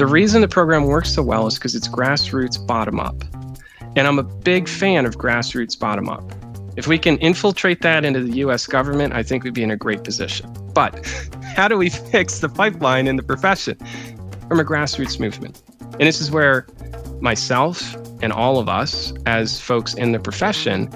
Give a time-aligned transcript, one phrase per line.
[0.00, 3.22] The reason the program works so well is because it's grassroots bottom up.
[3.96, 6.24] And I'm a big fan of grassroots bottom up.
[6.74, 9.76] If we can infiltrate that into the US government, I think we'd be in a
[9.76, 10.50] great position.
[10.72, 11.06] But
[11.54, 13.76] how do we fix the pipeline in the profession?
[14.48, 15.62] From a grassroots movement.
[15.82, 16.66] And this is where
[17.20, 20.88] myself and all of us, as folks in the profession,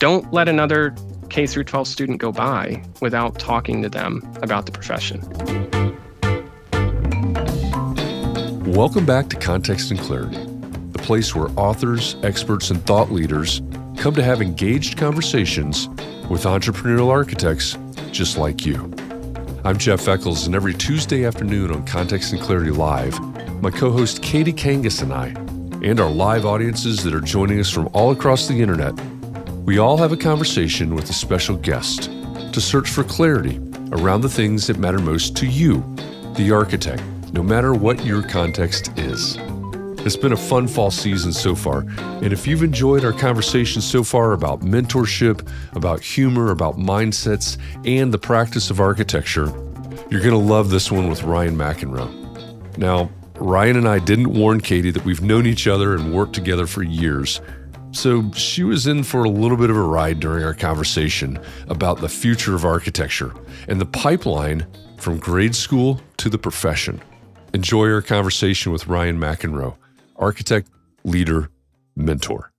[0.00, 0.96] don't let another
[1.28, 5.20] K through 12 student go by without talking to them about the profession.
[8.66, 10.38] Welcome back to Context and Clarity,
[10.92, 13.60] the place where authors, experts, and thought leaders
[13.96, 15.88] come to have engaged conversations
[16.30, 17.76] with entrepreneurial architects
[18.12, 18.94] just like you.
[19.64, 23.18] I'm Jeff Echols, and every Tuesday afternoon on Context and Clarity Live,
[23.60, 25.26] my co host Katie Kangas and I,
[25.84, 28.94] and our live audiences that are joining us from all across the internet,
[29.64, 32.04] we all have a conversation with a special guest
[32.52, 33.58] to search for clarity
[33.90, 35.82] around the things that matter most to you,
[36.36, 37.02] the architect,
[37.32, 39.38] no matter what your context is.
[40.04, 44.02] It's been a fun fall season so far, and if you've enjoyed our conversations so
[44.02, 47.56] far about mentorship, about humor, about mindsets,
[47.86, 49.46] and the practice of architecture,
[50.10, 52.76] you're going to love this one with Ryan McEnroe.
[52.76, 56.66] Now, Ryan and I didn't warn Katie that we've known each other and worked together
[56.66, 57.40] for years,
[57.92, 61.38] so she was in for a little bit of a ride during our conversation
[61.68, 63.32] about the future of architecture
[63.68, 64.66] and the pipeline
[64.98, 67.00] from grade school to the profession.
[67.54, 69.76] Enjoy our conversation with Ryan McEnroe
[70.16, 70.68] architect,
[71.04, 71.50] leader,
[71.94, 72.50] mentor.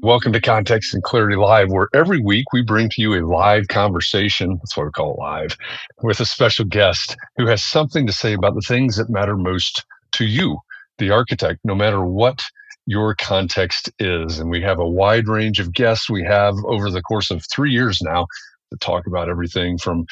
[0.00, 3.68] Welcome to Context and Clarity Live, where every week we bring to you a live
[3.68, 4.56] conversation.
[4.56, 5.58] That's what we call it live,
[6.02, 9.84] with a special guest who has something to say about the things that matter most
[10.12, 10.56] to you,
[10.96, 12.42] the architect, no matter what
[12.88, 14.38] your context is.
[14.38, 17.70] And we have a wide range of guests we have over the course of three
[17.70, 18.26] years now
[18.70, 20.06] to talk about everything from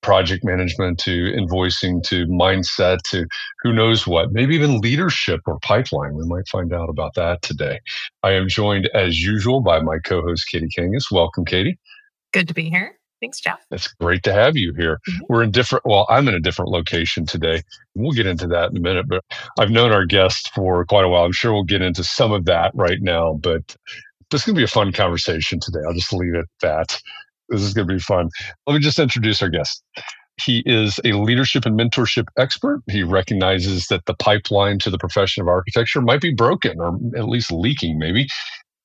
[0.00, 3.26] project management to invoicing to mindset to
[3.62, 6.14] who knows what, maybe even leadership or pipeline.
[6.14, 7.80] We might find out about that today.
[8.22, 11.12] I am joined as usual by my co host, Katie Kangas.
[11.12, 11.78] Welcome, Katie.
[12.32, 12.98] Good to be here.
[13.22, 13.60] Thanks, Jeff.
[13.70, 14.98] It's great to have you here.
[15.08, 15.24] Mm-hmm.
[15.28, 17.62] We're in different, well, I'm in a different location today.
[17.94, 19.22] We'll get into that in a minute, but
[19.60, 21.24] I've known our guest for quite a while.
[21.24, 23.76] I'm sure we'll get into some of that right now, but
[24.32, 25.78] this is going to be a fun conversation today.
[25.86, 27.00] I'll just leave it at that.
[27.48, 28.28] This is going to be fun.
[28.66, 29.84] Let me just introduce our guest.
[30.44, 32.82] He is a leadership and mentorship expert.
[32.90, 37.28] He recognizes that the pipeline to the profession of architecture might be broken or at
[37.28, 38.26] least leaking, maybe.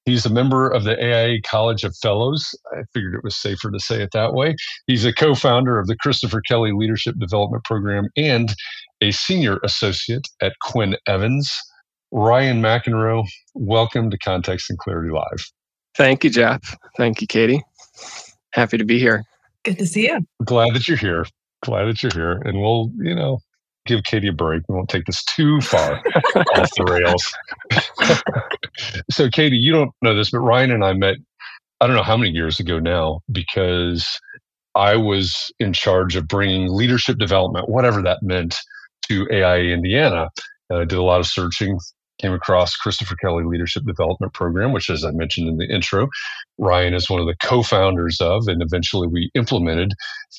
[0.07, 2.55] He's a member of the AIA College of Fellows.
[2.71, 4.55] I figured it was safer to say it that way.
[4.85, 8.55] He's a co founder of the Christopher Kelley Leadership Development Program and
[9.01, 11.53] a senior associate at Quinn Evans.
[12.13, 15.51] Ryan McEnroe, welcome to Context and Clarity Live.
[15.97, 16.77] Thank you, Jeff.
[16.95, 17.61] Thank you, Katie.
[18.53, 19.25] Happy to be here.
[19.63, 20.25] Good to see you.
[20.45, 21.25] Glad that you're here.
[21.65, 22.41] Glad that you're here.
[22.45, 23.39] And we'll, you know,
[23.87, 24.63] give Katie a break.
[24.67, 25.95] We won't take this too far
[26.55, 28.21] off the rails.
[29.11, 31.15] so, Katie, you don't know this, but Ryan and I met,
[31.81, 34.19] I don't know how many years ago now, because
[34.75, 38.55] I was in charge of bringing leadership development, whatever that meant,
[39.09, 40.29] to AIA Indiana.
[40.71, 41.79] I did a lot of searching,
[42.19, 46.07] came across Christopher Kelley Leadership Development Program, which, as I mentioned in the intro,
[46.57, 49.93] Ryan is one of the co founders of, and eventually we implemented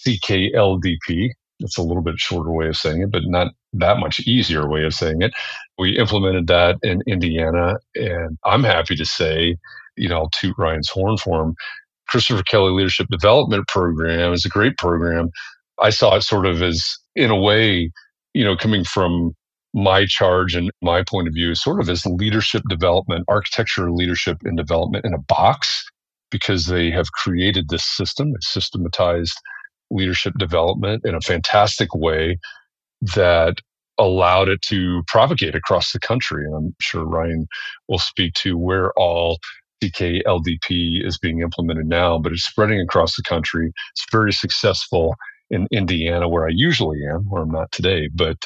[0.07, 1.31] CKLDP.
[1.61, 4.85] It's a little bit shorter way of saying it, but not that much easier way
[4.85, 5.33] of saying it.
[5.79, 9.57] We implemented that in Indiana, and I'm happy to say,
[9.97, 11.55] you know, I'll toot Ryan's horn for him.
[12.09, 15.31] Christopher Kelley Leadership Development Program is a great program.
[15.81, 17.91] I saw it sort of as, in a way,
[18.35, 19.33] you know, coming from
[19.75, 24.57] my charge and my point of view sort of as leadership development, architecture, leadership, and
[24.57, 25.85] development in a box
[26.31, 29.39] because they have created this system, it's systematized
[29.91, 32.31] leadership development in a fantastic way
[33.03, 33.57] that
[33.99, 36.45] allowed it to propagate across the country.
[36.45, 37.47] And I'm sure Ryan
[37.89, 39.39] will speak to where all
[39.83, 43.73] CKLDP is being implemented now, but it's spreading across the country.
[43.93, 45.15] It's very successful
[45.51, 48.09] in Indiana, where I usually am, where I'm not today.
[48.15, 48.37] But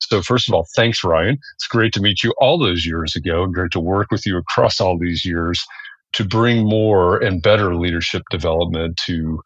[0.00, 1.38] so, first of all, thanks, Ryan.
[1.56, 4.36] It's great to meet you all those years ago and great to work with you
[4.38, 5.64] across all these years
[6.12, 9.40] to bring more and better leadership development to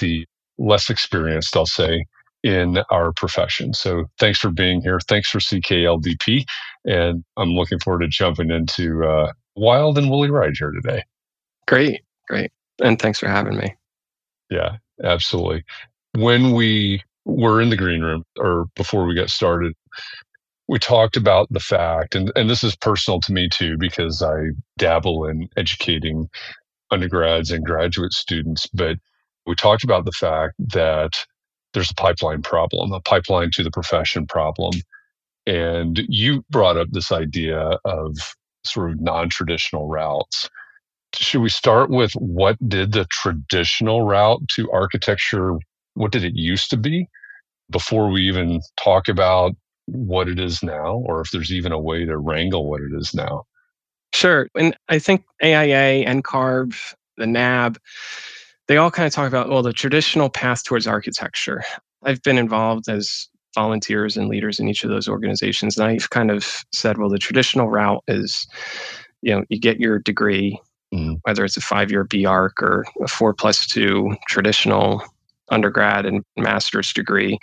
[0.00, 0.26] the
[0.58, 2.04] less experienced, I'll say,
[2.42, 3.72] in our profession.
[3.74, 5.00] So, thanks for being here.
[5.08, 6.44] Thanks for CKLDP.
[6.84, 11.02] And I'm looking forward to jumping into uh, wild and woolly ride here today.
[11.66, 12.02] Great.
[12.28, 12.50] Great.
[12.82, 13.74] And thanks for having me.
[14.50, 15.64] Yeah, absolutely.
[16.12, 19.74] When we were in the green room or before we got started,
[20.68, 24.50] we talked about the fact, and, and this is personal to me too, because I
[24.78, 26.28] dabble in educating
[26.90, 28.96] undergrads and graduate students, but
[29.46, 31.24] we talked about the fact that
[31.72, 34.72] there's a pipeline problem, a pipeline to the profession problem.
[35.46, 38.16] And you brought up this idea of
[38.64, 40.48] sort of non traditional routes.
[41.14, 45.54] Should we start with what did the traditional route to architecture,
[45.94, 47.08] what did it used to be
[47.70, 49.52] before we even talk about
[49.86, 53.14] what it is now, or if there's even a way to wrangle what it is
[53.14, 53.44] now?
[54.12, 54.48] Sure.
[54.56, 57.76] And I think AIA, NCARB, the NAAB,
[58.68, 61.62] they all kind of talk about, well, the traditional path towards architecture.
[62.04, 65.76] I've been involved as volunteers and leaders in each of those organizations.
[65.76, 68.46] And I've kind of said, well, the traditional route is,
[69.22, 70.60] you know, you get your degree,
[70.94, 71.18] mm.
[71.22, 75.02] whether it's a five year BArch or a four plus two traditional
[75.50, 77.38] undergrad and master's degree,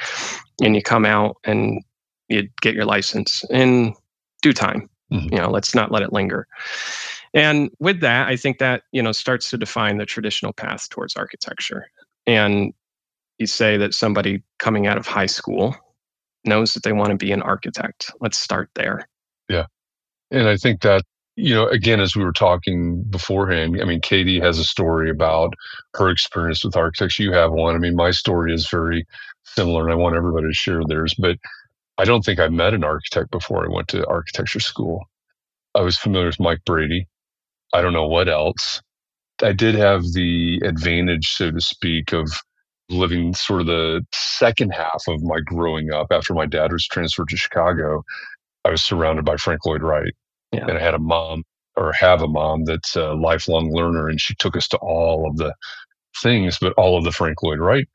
[0.61, 1.81] and you come out and
[2.29, 3.93] you get your license in
[4.41, 4.89] due time.
[5.11, 5.33] Mm-hmm.
[5.33, 6.47] You know, let's not let it linger.
[7.33, 11.15] And with that, I think that, you know, starts to define the traditional path towards
[11.15, 11.87] architecture.
[12.27, 12.73] And
[13.39, 15.75] you say that somebody coming out of high school
[16.45, 18.11] knows that they want to be an architect.
[18.21, 19.07] Let's start there.
[19.49, 19.65] Yeah.
[20.29, 21.03] And I think that,
[21.35, 25.55] you know, again, as we were talking beforehand, I mean, Katie has a story about
[25.95, 27.23] her experience with architecture.
[27.23, 27.75] You have one.
[27.75, 29.07] I mean, my story is very
[29.43, 31.15] similar, and I want everybody to share theirs.
[31.17, 31.37] But
[31.97, 35.05] I don't think I met an architect before I went to architecture school.
[35.73, 37.07] I was familiar with Mike Brady.
[37.73, 38.81] I don't know what else.
[39.41, 42.31] I did have the advantage, so to speak, of
[42.89, 47.29] living sort of the second half of my growing up after my dad was transferred
[47.29, 48.03] to Chicago.
[48.65, 50.13] I was surrounded by Frank Lloyd Wright.
[50.51, 50.67] Yeah.
[50.67, 51.43] And I had a mom
[51.75, 55.37] or have a mom that's a lifelong learner, and she took us to all of
[55.37, 55.53] the
[56.21, 57.87] things, but all of the Frank Lloyd Wright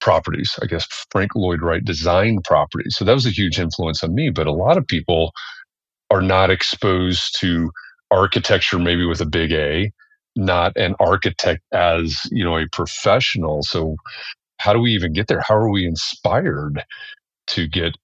[0.00, 2.94] properties, I guess Frank Lloyd Wright design properties.
[2.96, 4.30] So that was a huge influence on me.
[4.30, 5.32] But a lot of people
[6.10, 7.72] are not exposed to
[8.10, 9.92] architecture, maybe with a big A,
[10.36, 13.62] not an architect as you know a professional.
[13.62, 13.96] So
[14.58, 15.42] how do we even get there?
[15.46, 16.84] How are we inspired
[17.48, 17.96] to get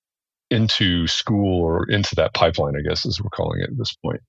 [0.51, 2.75] into school or into that pipeline?
[2.77, 4.21] I guess as we're calling it at this point.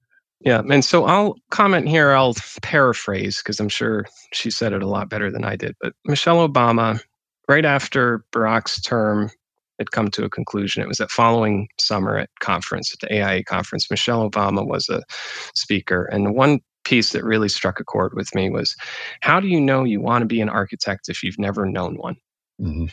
[0.41, 2.11] Yeah, and so I'll comment here.
[2.11, 5.73] I'll paraphrase because I'm sure she said it a lot better than I did.
[5.79, 6.99] But Michelle Obama,
[7.47, 9.31] right after Barack's term
[9.79, 10.81] had come to a conclusion.
[10.81, 15.01] It was that following summer at conference, at the AIA conference, Michelle Obama was a
[15.55, 16.05] speaker.
[16.05, 18.75] And the one piece that really struck a chord with me was
[19.21, 22.15] how do you know you want to be an architect if you've never known one?
[22.61, 22.85] Mm-hmm.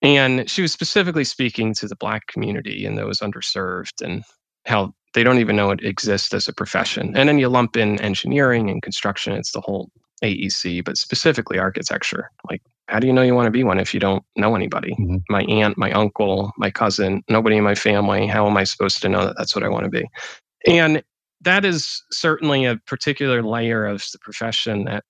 [0.00, 4.22] And she was specifically speaking to the Black community and those underserved and
[4.64, 7.16] how they don't even know it exists as a profession.
[7.16, 9.90] And then you lump in engineering and construction, it's the whole
[10.22, 12.30] AEC, but specifically architecture.
[12.48, 14.92] Like, how do you know you want to be one if you don't know anybody?
[14.92, 15.16] Mm-hmm.
[15.28, 18.26] My aunt, my uncle, my cousin, nobody in my family.
[18.26, 20.04] How am I supposed to know that that's what I want to be?
[20.66, 21.02] And
[21.42, 25.04] that is certainly a particular layer of the profession that,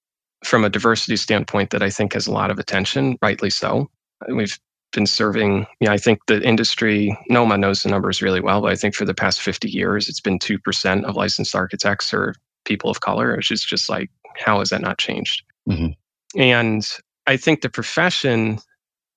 [0.45, 3.89] from a diversity standpoint, that I think has a lot of attention, rightly so.
[4.29, 4.59] We've
[4.93, 8.73] been serving, you know, I think the industry, NOMA knows the numbers really well, but
[8.73, 12.35] I think for the past 50 years, it's been 2% of licensed architects or
[12.65, 15.43] people of color, which is just like, how has that not changed?
[15.69, 16.41] Mm-hmm.
[16.41, 16.89] And
[17.27, 18.59] I think the profession,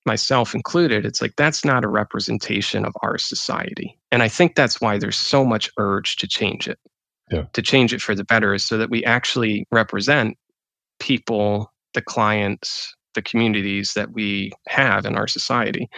[0.04, 3.98] myself included, it's like that's not a representation of our society.
[4.10, 6.78] And I think that's why there's so much urge to change it.
[7.30, 7.44] Yeah.
[7.54, 10.36] To change it for the better so that we actually represent
[10.98, 15.88] people, the clients, the communities that we have in our society.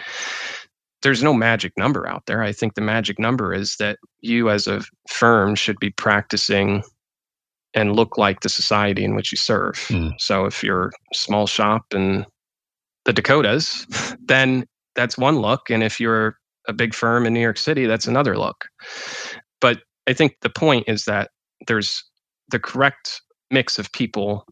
[1.01, 2.41] There's no magic number out there.
[2.41, 6.83] I think the magic number is that you, as a firm, should be practicing
[7.75, 9.75] and look like the society in which you serve.
[9.89, 10.13] Mm.
[10.17, 12.25] So if you're a small shop in
[13.03, 13.85] the Dakotas,
[14.25, 14.65] then
[14.95, 15.69] that's one look.
[15.69, 18.65] And if you're a big firm in New York City, that's another look.
[19.61, 21.31] But I think the point is that
[21.67, 22.03] there's
[22.49, 24.45] the correct mix of people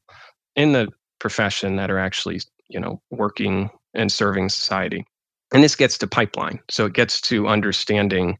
[0.55, 0.89] in the
[1.19, 5.05] profession that are actually you know working and serving society
[5.53, 8.37] and this gets to pipeline so it gets to understanding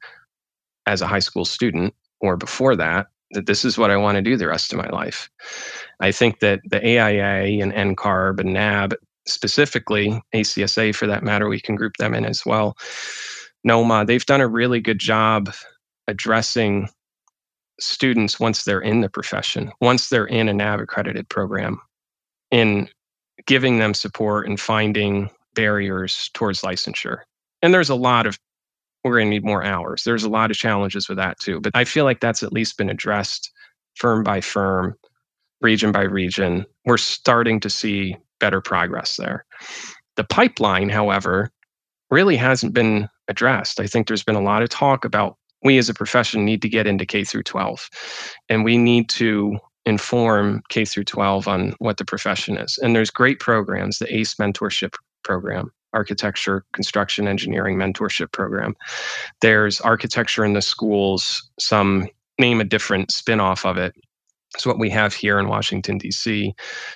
[0.86, 4.22] as a high school student or before that that this is what i want to
[4.22, 5.30] do the rest of my life
[6.00, 8.94] i think that the aia and ncarb and NAAB
[9.28, 12.75] specifically acsa for that matter we can group them in as well
[13.63, 15.54] noma they've done a really good job
[16.08, 16.90] addressing
[17.80, 21.80] students once they're in the profession once they're in a NAAB accredited program
[22.52, 22.88] in
[23.46, 27.20] giving them support and finding barriers towards licensure.
[27.62, 28.38] And there's a lot of,
[29.03, 30.03] we're going to need more hours.
[30.03, 31.60] There's a lot of challenges with that too.
[31.60, 33.51] But I feel like that's at least been addressed
[33.95, 34.95] firm by firm,
[35.62, 36.65] region by region.
[36.86, 39.45] We're starting to see better progress there.
[40.15, 41.51] The pipeline, however,
[42.10, 43.79] really hasn't been addressed.
[43.79, 46.69] I think there's been a lot of talk about we as a profession need to
[46.69, 47.89] get into K through 12
[48.50, 52.77] and we need to inform K through 12 on what the profession is.
[52.81, 54.93] And there's great programs, the ACE mentorship
[55.24, 58.76] program, architecture, construction, engineering mentorship program.
[59.42, 62.08] There's architecture in the schools, some
[62.40, 63.94] name a different spin-off of it.
[64.56, 66.54] It's what we have here in Washington, D.C.,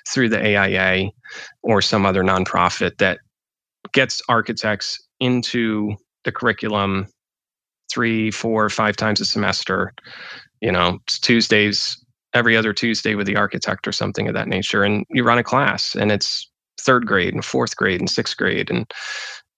[0.09, 1.09] through the AIA
[1.63, 3.19] or some other nonprofit that
[3.93, 7.07] gets architects into the curriculum
[7.91, 9.93] three, four, five times a semester.
[10.61, 11.97] You know, Tuesdays
[12.33, 14.83] every other Tuesday with the architect or something of that nature.
[14.83, 18.69] And you run a class and it's third grade and fourth grade and sixth grade
[18.69, 18.91] and,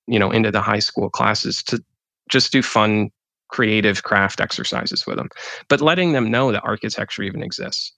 [0.08, 1.84] you know, into the high school classes to
[2.30, 3.10] just do fun,
[3.50, 5.30] creative craft exercises with them.
[5.68, 7.94] But letting them know that architecture even exists.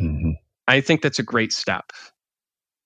[0.00, 0.32] Mm-hmm.
[0.68, 1.92] I think that's a great step.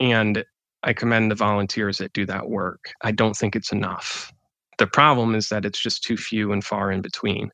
[0.00, 0.44] And
[0.82, 2.92] I commend the volunteers that do that work.
[3.02, 4.32] I don't think it's enough.
[4.78, 7.50] The problem is that it's just too few and far in between.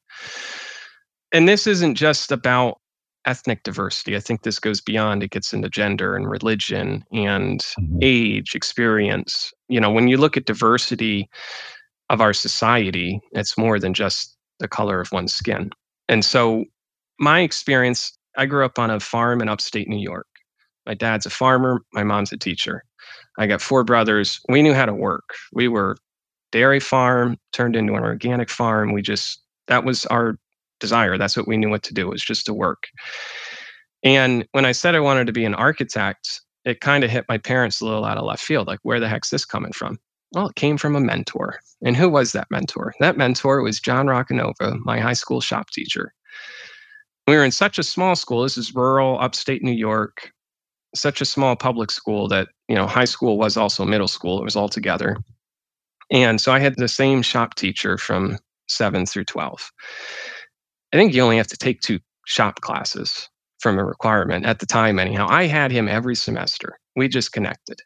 [1.32, 2.78] And this isn't just about
[3.26, 4.16] ethnic diversity.
[4.16, 7.98] I think this goes beyond, it gets into gender and religion and mm-hmm.
[8.02, 9.52] age, experience.
[9.68, 11.28] You know, when you look at diversity
[12.10, 15.70] of our society, it's more than just the color of one's skin.
[16.08, 16.64] And so,
[17.18, 20.26] my experience, I grew up on a farm in upstate New York.
[20.86, 22.84] My dad's a farmer, my mom's a teacher.
[23.38, 24.40] I got four brothers.
[24.48, 25.24] We knew how to work.
[25.52, 25.96] We were
[26.52, 28.92] dairy farm turned into an organic farm.
[28.92, 30.38] We just, that was our
[30.84, 31.16] desire.
[31.16, 32.88] That's what we knew what to do was just to work.
[34.02, 37.38] And when I said I wanted to be an architect, it kind of hit my
[37.38, 38.66] parents a little out of left field.
[38.66, 39.98] Like, where the heck's this coming from?
[40.32, 41.58] Well, it came from a mentor.
[41.82, 42.92] And who was that mentor?
[43.00, 46.12] That mentor was John Roccanova, my high school shop teacher.
[47.26, 48.42] We were in such a small school.
[48.42, 50.32] This is rural, upstate New York,
[50.94, 54.38] such a small public school that, you know, high school was also middle school.
[54.38, 55.16] It was all together.
[56.10, 58.38] And so I had the same shop teacher from
[58.68, 59.70] seven through 12.
[60.94, 64.66] I think you only have to take two shop classes from a requirement at the
[64.66, 65.26] time, anyhow.
[65.28, 66.78] I had him every semester.
[66.94, 67.80] We just connected.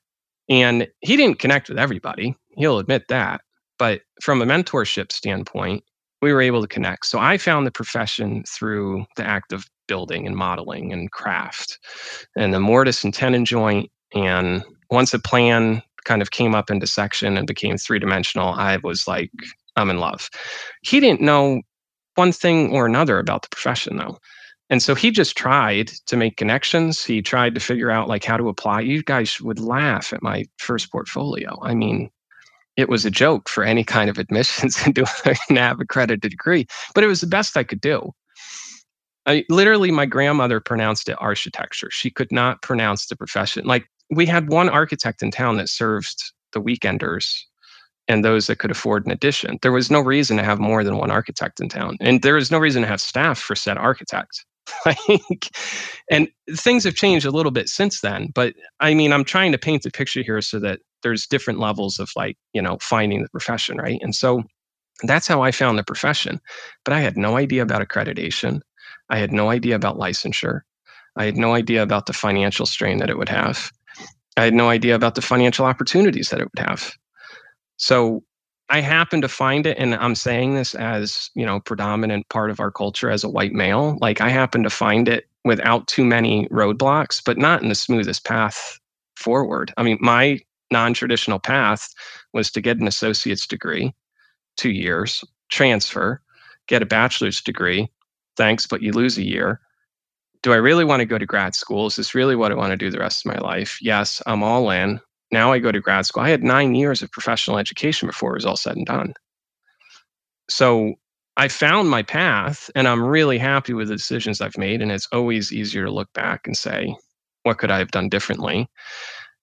[0.51, 3.41] And he didn't connect with everybody, he'll admit that.
[3.79, 5.85] But from a mentorship standpoint,
[6.21, 7.07] we were able to connect.
[7.07, 11.79] So I found the profession through the act of building and modeling and craft
[12.37, 13.91] and the mortise and tenon joint.
[14.15, 18.79] And once a plan kind of came up into section and became three dimensional, I
[18.83, 19.31] was like,
[19.77, 20.29] I'm in love.
[20.83, 21.63] He didn't know
[22.19, 24.19] one thing or another about the profession though.
[24.71, 27.03] And so he just tried to make connections.
[27.03, 28.81] He tried to figure out like how to apply.
[28.81, 31.59] You guys would laugh at my first portfolio.
[31.63, 32.11] I mean,
[32.77, 37.03] it was a joke for any kind of admissions into a NAAB accredited degree, but
[37.03, 38.13] it was the best I could do.
[39.27, 41.91] I, literally, my grandmother pronounced it architecture.
[41.91, 43.67] She could not pronounce the profession.
[43.67, 47.43] Like we had one architect in town that served the weekenders
[48.09, 49.59] and those that could afford an addition.
[49.63, 52.51] There was no reason to have more than one architect in town, and there was
[52.51, 54.45] no reason to have staff for said architect.
[54.87, 55.51] like,
[56.11, 58.31] and things have changed a little bit since then.
[58.35, 61.99] But I mean, I'm trying to paint the picture here so that there's different levels
[61.99, 63.99] of like, you know, finding the profession, right?
[64.03, 64.43] And so
[65.05, 66.41] that's how I found the profession.
[66.85, 68.61] But I had no idea about accreditation.
[69.11, 70.63] I had no idea about licensure.
[71.17, 73.73] I had no idea about the financial strain that it would have.
[74.37, 76.93] I had no idea about the financial opportunities that it would have.
[77.79, 78.23] So
[78.69, 82.61] I happen to find it, and I'm saying this as you know, predominant part of
[82.61, 83.97] our culture as a white male.
[84.01, 88.25] Like I happen to find it without too many roadblocks, but not in the smoothest
[88.25, 88.79] path
[89.17, 89.73] forward.
[89.79, 91.95] I mean, my non-traditional path
[92.35, 93.95] was to get an associate's degree,
[94.59, 96.21] two years, transfer,
[96.67, 97.91] get a bachelor's degree.
[98.37, 99.61] Thanks, but you lose a year.
[100.43, 101.87] Do I really want to go to grad school?
[101.87, 103.79] Is this really what I want to do the rest of my life?
[103.81, 105.01] Yes, I'm all in.
[105.31, 106.23] Now I go to grad school.
[106.23, 109.15] I had nine years of professional education before it was all said and done.
[110.49, 110.95] So
[111.37, 114.83] I found my path and I'm really happy with the decisions I've made.
[114.83, 116.97] And it's always easier to look back and say,
[117.45, 118.69] what could I have done differently?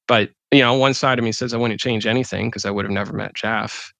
[0.08, 2.86] But, you know, one side of me says I wouldn't change anything because I would
[2.86, 3.94] have never met Jeff.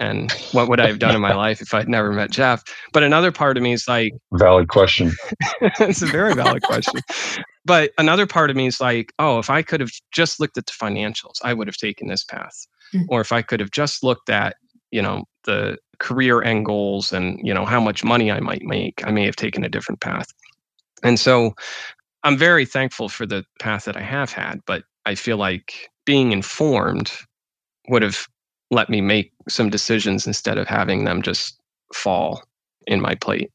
[0.00, 2.64] And what would I have done in my life if I'd never met Jeff?
[2.94, 5.12] But another part of me is like, valid question.
[5.60, 7.00] it's a very valid question.
[7.66, 10.64] But another part of me is like, oh, if I could have just looked at
[10.64, 12.66] the financials, I would have taken this path.
[12.94, 13.06] Mm-hmm.
[13.10, 14.56] Or if I could have just looked at,
[14.90, 19.06] you know, the career end goals and, you know, how much money I might make,
[19.06, 20.32] I may have taken a different path.
[21.02, 21.54] And so
[22.24, 26.32] I'm very thankful for the path that I have had, but I feel like being
[26.32, 27.12] informed
[27.88, 28.26] would have
[28.70, 31.60] let me make some decisions instead of having them just
[31.94, 32.42] fall
[32.86, 33.50] in my plate.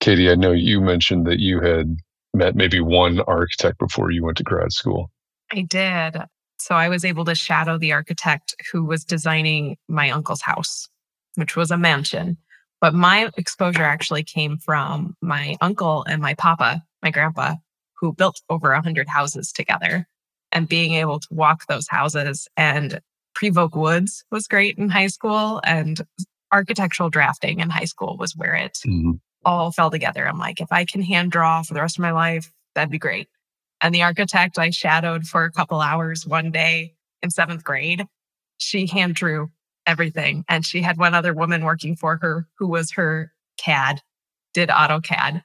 [0.00, 1.96] Katie, I know you mentioned that you had
[2.34, 5.10] met maybe one architect before you went to grad school.
[5.52, 6.16] I did.
[6.58, 10.88] So I was able to shadow the architect who was designing my uncle's house,
[11.36, 12.36] which was a mansion.
[12.80, 17.54] But my exposure actually came from my uncle and my papa, my grandpa,
[17.98, 20.06] who built over 100 houses together.
[20.52, 23.00] And being able to walk those houses and
[23.34, 26.00] Prevoke Woods was great in high school, and
[26.52, 29.12] architectural drafting in high school was where it mm-hmm.
[29.44, 30.26] all fell together.
[30.26, 32.98] I'm like, if I can hand draw for the rest of my life, that'd be
[32.98, 33.28] great.
[33.80, 38.06] And the architect I shadowed for a couple hours one day in seventh grade,
[38.56, 39.50] she hand drew
[39.86, 40.44] everything.
[40.48, 44.00] And she had one other woman working for her who was her CAD,
[44.52, 45.42] did AutoCAD.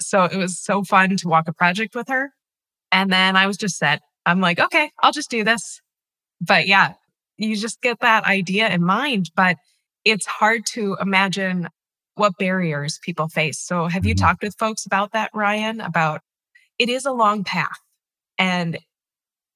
[0.00, 2.32] So it was so fun to walk a project with her.
[2.90, 4.02] And then I was just set.
[4.26, 5.80] I'm like, okay, I'll just do this.
[6.40, 6.94] But yeah,
[7.44, 9.56] you just get that idea in mind, but
[10.04, 11.68] it's hard to imagine
[12.14, 13.58] what barriers people face.
[13.58, 14.24] So, have you mm-hmm.
[14.24, 15.80] talked with folks about that, Ryan?
[15.80, 16.20] About
[16.78, 17.78] it is a long path.
[18.38, 18.78] And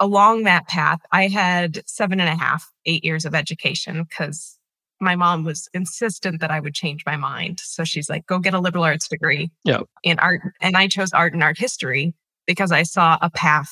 [0.00, 4.58] along that path, I had seven and a half, eight years of education because
[5.00, 7.60] my mom was insistent that I would change my mind.
[7.60, 9.82] So she's like, go get a liberal arts degree yep.
[10.02, 10.40] in art.
[10.60, 12.14] And I chose art and art history
[12.46, 13.70] because I saw a path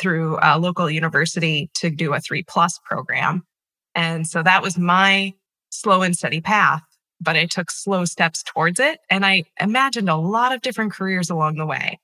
[0.00, 3.44] through a local university to do a three plus program.
[3.94, 5.34] And so that was my
[5.70, 6.82] slow and steady path,
[7.20, 9.00] but I took slow steps towards it.
[9.10, 12.00] And I imagined a lot of different careers along the way,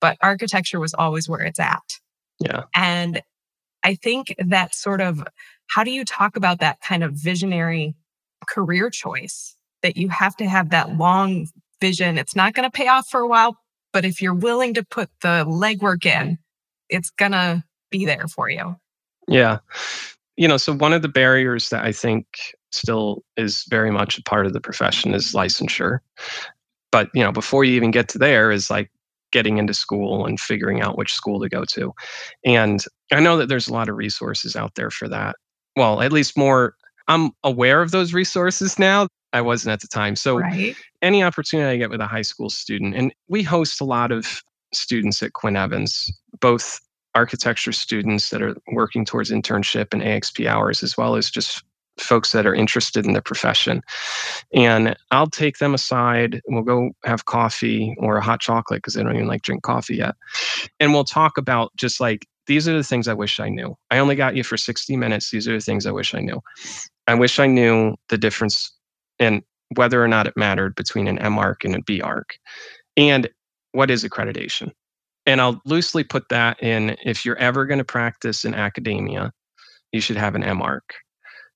[0.00, 1.98] but architecture was always where it's at.
[2.38, 2.64] Yeah.
[2.74, 3.22] And
[3.82, 5.24] I think that sort of
[5.68, 7.94] how do you talk about that kind of visionary
[8.46, 11.46] career choice that you have to have that long
[11.80, 12.18] vision?
[12.18, 13.56] It's not going to pay off for a while,
[13.92, 16.38] but if you're willing to put the legwork in,
[16.88, 18.76] it's to be there for you.
[19.26, 19.58] Yeah.
[20.36, 22.26] You know, so one of the barriers that I think
[22.70, 25.98] still is very much a part of the profession is licensure.
[26.90, 28.90] But, you know, before you even get to there is like
[29.30, 31.92] getting into school and figuring out which school to go to.
[32.44, 35.36] And I know that there's a lot of resources out there for that.
[35.76, 36.74] Well, at least more
[37.08, 39.08] I'm aware of those resources now.
[39.32, 40.14] I wasn't at the time.
[40.14, 40.76] So right.
[41.02, 44.42] any opportunity I get with a high school student, and we host a lot of
[44.72, 46.80] students at Quinn Evans, both
[47.14, 51.62] architecture students that are working towards internship and AXP hours, as well as just
[51.98, 53.82] folks that are interested in the profession.
[54.54, 56.40] And I'll take them aside.
[56.46, 59.96] We'll go have coffee or a hot chocolate because they don't even like drink coffee
[59.96, 60.14] yet.
[60.78, 63.76] And we'll talk about just like, these are the things I wish I knew.
[63.90, 65.30] I only got you for 60 minutes.
[65.30, 66.40] These are the things I wish I knew.
[67.06, 68.72] I wish I knew the difference
[69.18, 69.42] in
[69.74, 72.38] whether or not it mattered between an MArch and a BArch.
[72.96, 73.28] And
[73.78, 74.72] what is accreditation?
[75.24, 79.30] And I'll loosely put that in if you're ever going to practice in academia,
[79.92, 80.82] you should have an MArch.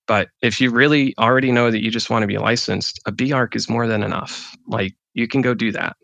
[0.07, 3.57] But if you really already know that you just want to be licensed, a arc
[3.57, 4.55] is more than enough.
[4.69, 5.97] Like you can go do that.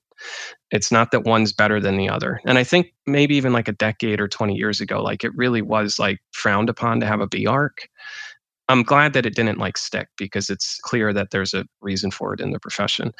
[0.72, 2.40] It's not that one's better than the other.
[2.44, 5.62] And I think maybe even like a decade or 20 years ago, like it really
[5.62, 7.88] was like frowned upon to have a arc.
[8.68, 12.35] I'm glad that it didn't like stick because it's clear that there's a reason for
[12.35, 13.12] it in the profession.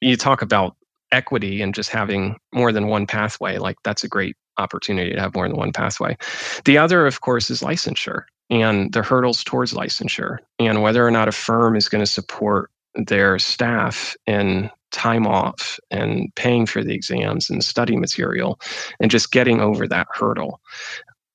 [0.00, 0.76] You talk about
[1.12, 5.34] equity and just having more than one pathway like that's a great opportunity to have
[5.34, 6.16] more than one pathway.
[6.64, 11.28] The other, of course, is licensure and the hurdles towards licensure and whether or not
[11.28, 16.94] a firm is going to support their staff in time off and paying for the
[16.94, 18.58] exams and study material
[19.00, 20.60] and just getting over that hurdle.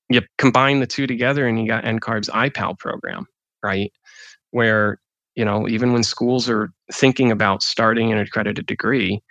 [0.10, 3.28] You combine the two together and you got NCARB's IPAL program,
[3.62, 3.92] right?
[4.52, 5.00] Where,
[5.36, 9.22] you know, even when schools are thinking about starting an accredited degree,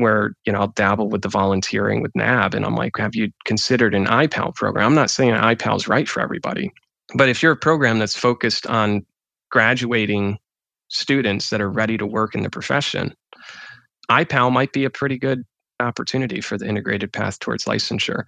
[0.00, 3.30] where you know I'll dabble with the volunteering with NAAB, and I'm like, have you
[3.44, 4.86] considered an IPAL program?
[4.86, 6.72] I'm not saying an IPAL is right for everybody,
[7.14, 9.04] but if you're a program that's focused on
[9.50, 10.38] graduating
[10.88, 13.14] students that are ready to work in the profession,
[14.10, 15.44] IPAL might be a pretty good
[15.80, 18.24] opportunity for the integrated path towards licensure.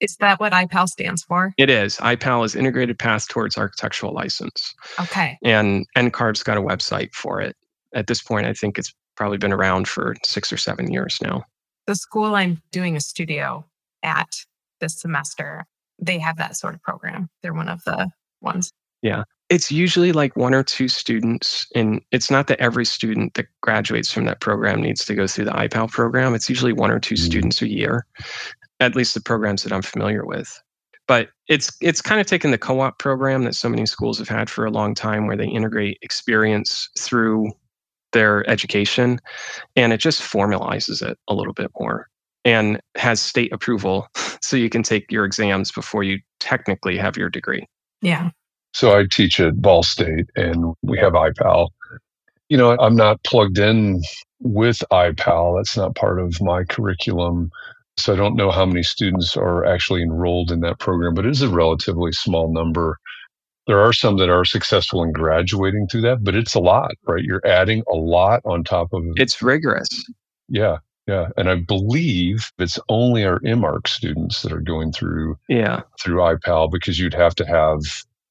[0.00, 1.54] Is that what IPAL stands for?
[1.56, 1.96] It is.
[1.96, 4.74] IPAL is Integrated Path Towards Architectural License.
[5.00, 5.38] Okay.
[5.42, 7.56] And NCARB's got a website for it.
[7.94, 11.44] At this point, I think it's probably been around for six or seven years now.
[11.86, 13.64] The school I'm doing a studio
[14.02, 14.28] at
[14.80, 15.64] this semester,
[15.98, 17.28] they have that sort of program.
[17.42, 18.72] They're one of the ones.
[19.02, 19.24] Yeah.
[19.50, 24.10] It's usually like one or two students, and it's not that every student that graduates
[24.10, 26.34] from that program needs to go through the IPAL program.
[26.34, 27.24] It's usually one or 2 mm-hmm.
[27.24, 28.06] students a year,
[28.80, 30.60] at least the programs that I'm familiar with.
[31.06, 34.48] But it's it's kind of taken the co-op program that so many schools have had
[34.48, 37.52] for a long time, where they integrate experience through
[38.14, 39.20] their education
[39.76, 42.08] and it just formalizes it a little bit more
[42.46, 44.08] and has state approval
[44.40, 47.66] so you can take your exams before you technically have your degree.
[48.00, 48.30] Yeah.
[48.72, 51.68] So I teach at Ball State and we have IPAL.
[52.48, 54.02] You know, I'm not plugged in
[54.40, 55.58] with IPAL.
[55.58, 57.50] That's not part of my curriculum.
[57.96, 61.30] So I don't know how many students are actually enrolled in that program, but it
[61.30, 62.98] is a relatively small number
[63.66, 67.24] there are some that are successful in graduating through that, but it's a lot, right?
[67.24, 69.12] You're adding a lot on top of it.
[69.16, 69.88] It's rigorous.
[70.48, 70.78] Yeah.
[71.06, 71.28] Yeah.
[71.36, 76.70] And I believe it's only our MArch students that are going through yeah through IPAL
[76.70, 77.80] because you'd have to have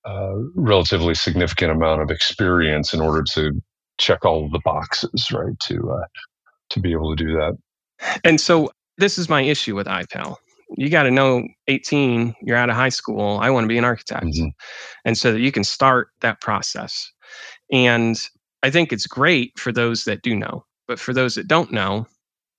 [0.06, 3.62] a relatively significant amount of experience in order to
[4.00, 5.60] check all of the boxes, right?
[5.62, 6.06] To uh,
[6.70, 7.58] to be able to do that.
[8.24, 10.38] And so this is my issue with IPAL
[10.78, 13.84] you got to know 18 you're out of high school i want to be an
[13.84, 14.48] architect mm-hmm.
[15.06, 17.12] and so that you can start that process
[17.72, 18.30] and
[18.64, 22.06] i think it's great for those that do know but for those that don't know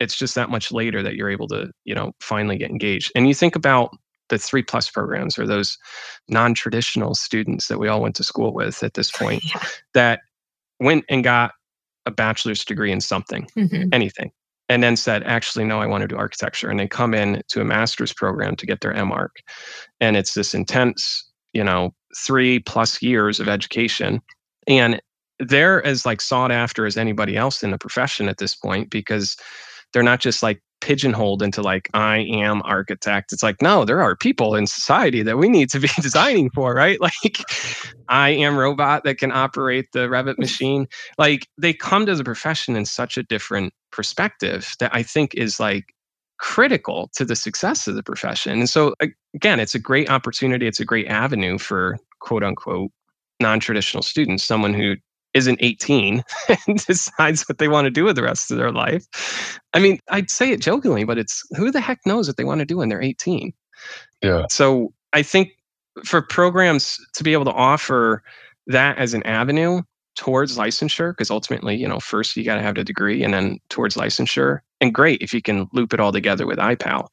[0.00, 3.28] it's just that much later that you're able to you know finally get engaged and
[3.28, 3.90] you think about
[4.30, 5.76] the three plus programs or those
[6.28, 9.62] non-traditional students that we all went to school with at this point yeah.
[9.92, 10.20] that
[10.80, 11.52] went and got
[12.06, 13.88] a bachelor's degree in something mm-hmm.
[13.92, 14.30] anything
[14.68, 16.70] and then said, actually, no, I want to do architecture.
[16.70, 19.36] And they come in to a master's program to get their MArch.
[20.00, 24.20] And it's this intense, you know, three plus years of education.
[24.66, 25.00] And
[25.38, 29.36] they're as like sought after as anybody else in the profession at this point because
[29.92, 33.32] they're not just like pigeonholed into like I am architect.
[33.32, 36.74] It's like no, there are people in society that we need to be designing for,
[36.74, 36.98] right?
[37.04, 37.38] Like
[38.08, 40.86] I am robot that can operate the Revit machine.
[41.16, 45.60] Like they come to the profession in such a different perspective that I think is
[45.60, 45.94] like
[46.38, 48.58] critical to the success of the profession.
[48.58, 48.94] And so
[49.34, 52.90] again, it's a great opportunity, it's a great avenue for quote unquote
[53.40, 54.96] non-traditional students, someone who
[55.32, 56.22] isn't 18
[56.66, 59.60] and decides what they want to do with the rest of their life.
[59.72, 62.60] I mean, I'd say it jokingly, but it's who the heck knows what they want
[62.60, 63.52] to do when they're 18?
[64.22, 64.46] Yeah.
[64.50, 65.50] So I think
[66.04, 68.22] for programs to be able to offer
[68.66, 69.82] that as an avenue
[70.14, 73.58] towards licensure, because ultimately, you know, first you got to have the degree and then
[73.68, 74.60] towards licensure.
[74.80, 77.08] And great if you can loop it all together with IPAL.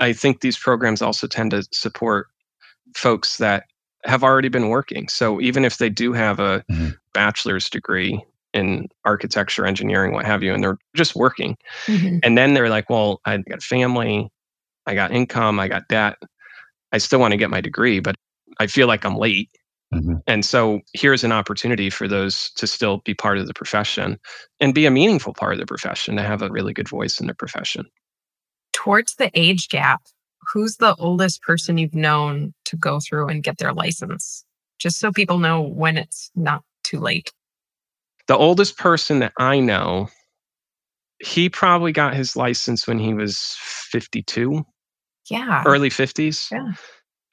[0.00, 2.28] I think these programs also tend to support
[2.94, 3.64] folks that
[4.04, 5.08] have already been working.
[5.08, 6.90] So even if they do have a mm-hmm.
[7.12, 11.56] bachelor's degree in architecture, engineering, what have you, and they're just working,
[11.86, 12.18] mm-hmm.
[12.22, 14.30] and then they're like, well, I got family,
[14.86, 16.16] I got income, I got debt.
[16.92, 18.16] I still want to get my degree, but
[18.58, 19.50] I feel like I'm late.
[19.92, 20.16] Mm-hmm.
[20.26, 24.18] And so here's an opportunity for those to still be part of the profession
[24.60, 27.26] and be a meaningful part of the profession, to have a really good voice in
[27.26, 27.86] the profession.
[28.72, 30.02] Towards the age gap,
[30.52, 34.44] who's the oldest person you've known to go through and get their license?
[34.78, 37.32] Just so people know when it's not too late.
[38.28, 40.08] The oldest person that I know,
[41.18, 44.64] he probably got his license when he was 52.
[45.28, 45.64] Yeah.
[45.66, 46.50] Early 50s.
[46.50, 46.72] Yeah.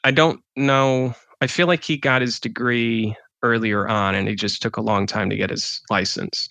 [0.04, 1.14] I don't know.
[1.42, 5.06] I feel like he got his degree earlier on and he just took a long
[5.06, 6.50] time to get his license.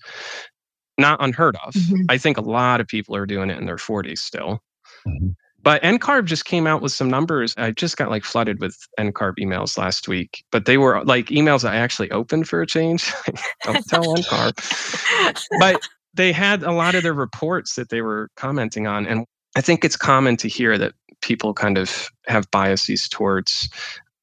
[0.99, 1.75] Not unheard of.
[1.75, 2.03] Mm-hmm.
[2.09, 4.63] I think a lot of people are doing it in their 40s still.
[5.07, 5.31] Mm-hmm.
[5.63, 7.53] But NCARB just came out with some numbers.
[7.57, 11.69] I just got like flooded with NCARB emails last week, but they were like emails
[11.69, 13.13] I actually opened for a change.
[13.65, 15.45] Don't tell NCARB.
[15.59, 19.07] But they had a lot of their reports that they were commenting on.
[19.07, 23.69] And I think it's common to hear that people kind of have biases towards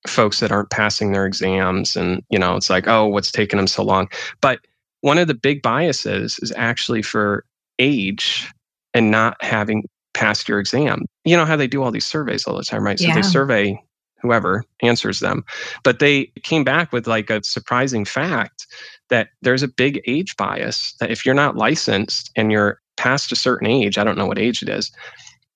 [0.08, 3.68] folks that aren't passing their exams and you know it's like oh what's taking them
[3.68, 4.10] so long?
[4.42, 4.60] But
[5.02, 7.46] one of the big biases is actually for
[7.80, 8.52] age
[8.94, 11.06] and not having passed your exam.
[11.26, 13.00] You know how they do all these surveys all the time right?
[13.00, 13.16] So Yeah.
[13.16, 13.80] they survey
[14.22, 15.44] whoever answers them.
[15.84, 18.68] But they came back with like a surprising fact
[19.10, 23.36] that there's a big age bias that if you're not licensed and you're past a
[23.36, 24.92] certain age i don't know what age it is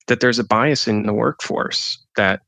[0.07, 2.41] that there's a bias in the workforce that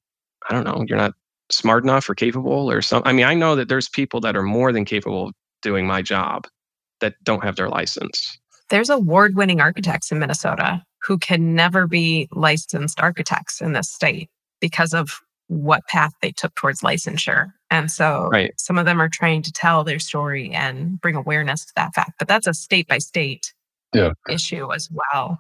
[0.49, 1.13] i don't know you're not
[1.51, 3.09] smart enough or capable or something.
[3.09, 6.01] I mean, I know that there's people that are more than capable of doing my
[6.01, 6.47] job
[7.01, 8.37] that don't have their license.
[8.69, 14.29] There's award winning architects in Minnesota who can never be licensed architects in this state
[14.61, 17.51] because of what path they took towards licensure.
[17.71, 18.53] And so Right.
[18.59, 22.11] some of them are trying to tell their story and bring awareness to that fact.
[22.19, 23.53] But that's a state by state
[23.93, 24.11] Yeah.
[24.29, 25.39] issue as well.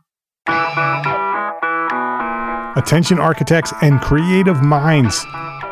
[2.75, 5.25] Attention architects and creative minds.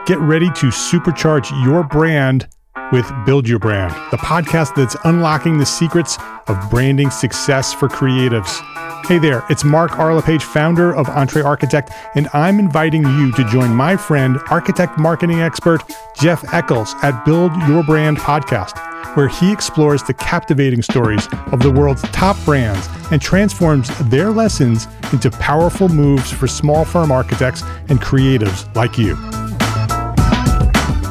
[0.07, 2.47] Get ready to supercharge your brand
[2.93, 6.17] with Build Your Brand, the podcast that's unlocking the secrets
[6.47, 8.61] of branding success for creatives.
[9.05, 10.15] Hey there, it's Mark R.
[10.15, 15.83] LePage, founder of EntreArchitect, and I'm inviting you to join my friend, architect marketing expert
[16.17, 18.77] Jeff Echols at Build Your Brand podcast,
[19.17, 24.87] where he explores the captivating stories of the world's top brands and transforms their lessons
[25.11, 29.17] into powerful moves for small firm architects and creatives like you.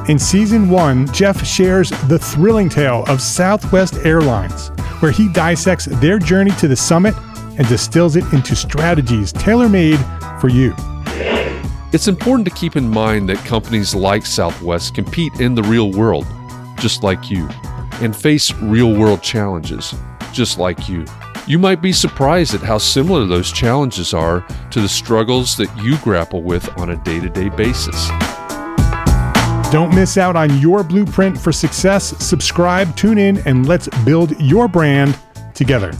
[0.08, 4.68] In season one, Jeff shares the thrilling tale of Southwest Airlines,
[5.00, 7.12] where he dissects their journey to the summit
[7.58, 9.98] and distills it into strategies tailor made
[10.40, 10.72] for you.
[11.92, 16.24] It's important to keep in mind that companies like Southwest compete in the real world,
[16.78, 17.48] just like you,
[18.00, 19.92] and face real world challenges,
[20.32, 21.04] just like you.
[21.48, 25.98] You might be surprised at how similar those challenges are to the struggles that you
[25.98, 28.08] grapple with on a day to day basis.
[29.72, 32.16] Don't miss out on your blueprint for success.
[32.24, 35.18] Subscribe, tune in, and let's build your brand
[35.54, 35.92] together.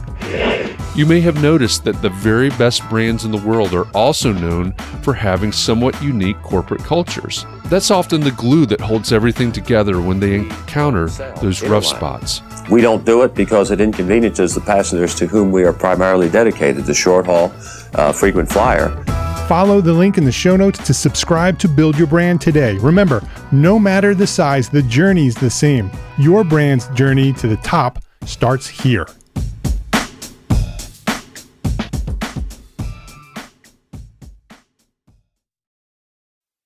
[0.95, 4.71] You may have noticed that the very best brands in the world are also known
[5.03, 7.45] for having somewhat unique corporate cultures.
[7.65, 11.09] That's often the glue that holds everything together when they encounter
[11.41, 12.41] those rough spots.
[12.71, 16.85] We don't do it because it inconveniences the passengers to whom we are primarily dedicated,
[16.85, 17.53] the short haul,
[17.95, 19.03] uh, frequent flyer.
[19.47, 22.77] Follow the link in the show notes to subscribe to Build Your Brand today.
[22.79, 25.89] Remember, no matter the size, the journey's the same.
[26.17, 29.07] Your brand's journey to the top starts here.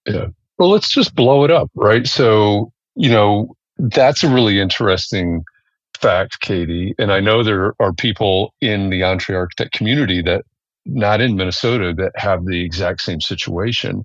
[0.08, 0.30] Yeah.
[0.58, 2.08] Well, let's just blow it up, right?
[2.08, 5.44] So, you know, that's a really interesting
[6.00, 6.96] fact, Katie.
[6.98, 10.46] And I know there are people in the EntreArchitect community that
[10.86, 14.04] not in Minnesota that have the exact same situation.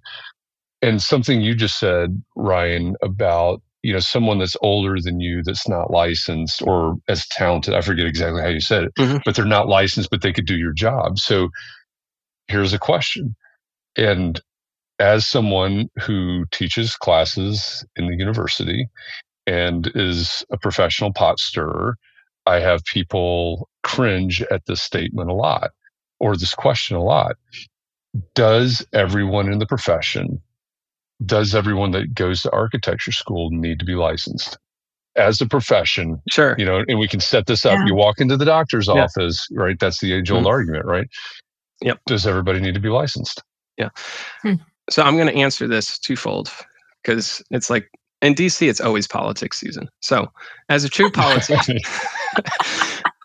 [0.83, 5.69] And something you just said, Ryan, about you know someone that's older than you that's
[5.69, 7.73] not licensed or as talented.
[7.75, 9.23] I forget exactly how you said it, Mhm.
[9.25, 11.19] but they're not licensed, but they could do your job.
[11.19, 11.51] So
[12.49, 13.37] here's a question.
[13.97, 14.41] And
[14.99, 18.89] as someone who teaches classes in the university
[19.47, 21.97] and is a professional pot stirrer,
[22.47, 25.71] I have people cringe at this statement a lot
[26.19, 27.37] or this question a lot.
[28.35, 30.41] Does everyone in the profession,
[31.25, 34.59] does everyone that goes to architecture school need to be licensed?
[35.17, 36.55] As a profession, Sure.
[36.59, 37.79] you know, and we can set this up.
[37.79, 37.87] Yeah.
[37.87, 39.05] You walk into the doctor's Yeah.
[39.05, 39.79] office, right?
[39.79, 40.49] That's the age old Mhm.
[40.51, 41.09] argument, right?
[41.83, 42.01] Yep.
[42.07, 43.43] Does everybody need to be licensed?
[43.79, 43.89] Yeah.
[44.91, 46.51] So I'm going to answer this twofold
[47.03, 47.91] because it's like
[48.23, 49.89] in DC, it's always politics season.
[50.01, 50.31] So
[50.69, 51.11] as a true
[51.71, 51.79] politician,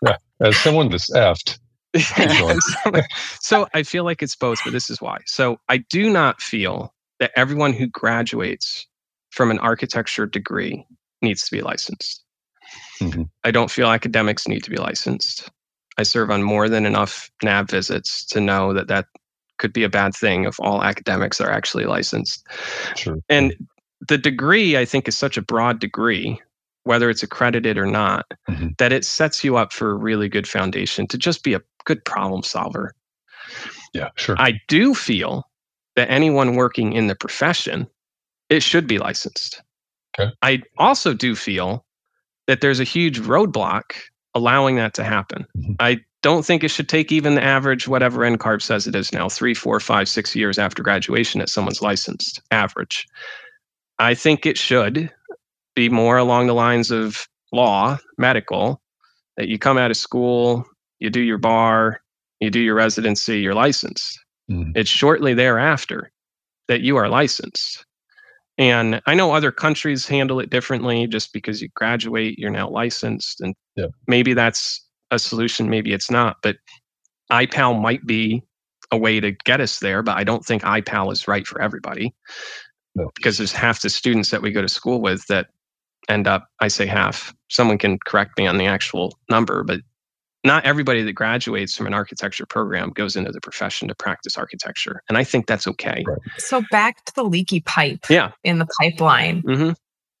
[0.02, 1.61] yeah, As someone that's effed, going.
[2.60, 2.92] so,
[3.40, 5.18] so I feel like it's both, but this is why.
[5.26, 8.86] So I do not feel that everyone who graduates
[9.30, 10.86] from an architecture degree
[11.22, 12.24] needs to be licensed.
[13.00, 13.28] Mhm.
[13.44, 15.50] I don't feel academics need to be licensed.
[15.98, 19.06] I serve on more than enough NAAB visits to know that that
[19.58, 22.46] could be a bad thing if all academics are actually licensed.
[22.96, 23.18] sure.
[23.28, 23.54] And
[24.08, 26.40] the degree, I think, is such a broad degree,
[26.84, 28.76] whether it's accredited or not, Mhm.
[28.78, 32.04] that it sets you up for a really good foundation to just be a good
[32.04, 32.94] problem solver.
[33.92, 34.36] Yeah, sure.
[34.38, 35.48] I do feel
[35.96, 37.86] that anyone working in the profession,
[38.48, 39.62] it should be licensed.
[40.18, 40.32] Okay.
[40.42, 41.84] I also do feel
[42.46, 43.92] that there's a huge roadblock
[44.34, 45.46] allowing that to happen.
[45.56, 45.76] Mhm.
[45.80, 49.28] I don't think it should take even the average, whatever NCARB says it is now,
[49.28, 53.06] three, four, five, six years after graduation that someone's licensed, average.
[53.98, 55.10] I think it should
[55.74, 58.80] be more along the lines of law, medical,
[59.36, 60.64] that you come out of school,
[61.02, 62.00] you do your bar,
[62.40, 64.18] you do your residency, you're licensed.
[64.48, 64.72] Mm.
[64.76, 66.12] It's shortly thereafter
[66.68, 67.84] that you are licensed.
[68.56, 73.40] And I know other countries handle it differently just because you graduate, you're now licensed.
[73.40, 73.86] And yeah.
[74.06, 76.36] maybe that's a solution, maybe it's not.
[76.40, 76.56] But
[77.32, 78.44] IPAL might be
[78.92, 82.14] a way to get us there, but I don't think IPAL is right for everybody.
[82.94, 83.10] No.
[83.16, 85.46] Because there's half the students that we go to school with that
[86.08, 87.34] end up, I say half.
[87.48, 89.80] Someone can correct me on the actual number, but
[90.44, 95.02] not everybody that graduates from an architecture program goes into the profession to practice architecture.
[95.08, 96.04] And I think that's okay.
[96.38, 98.32] So back to the leaky pipe yeah.
[98.42, 99.42] in the pipeline.
[99.42, 99.70] Mm-hmm.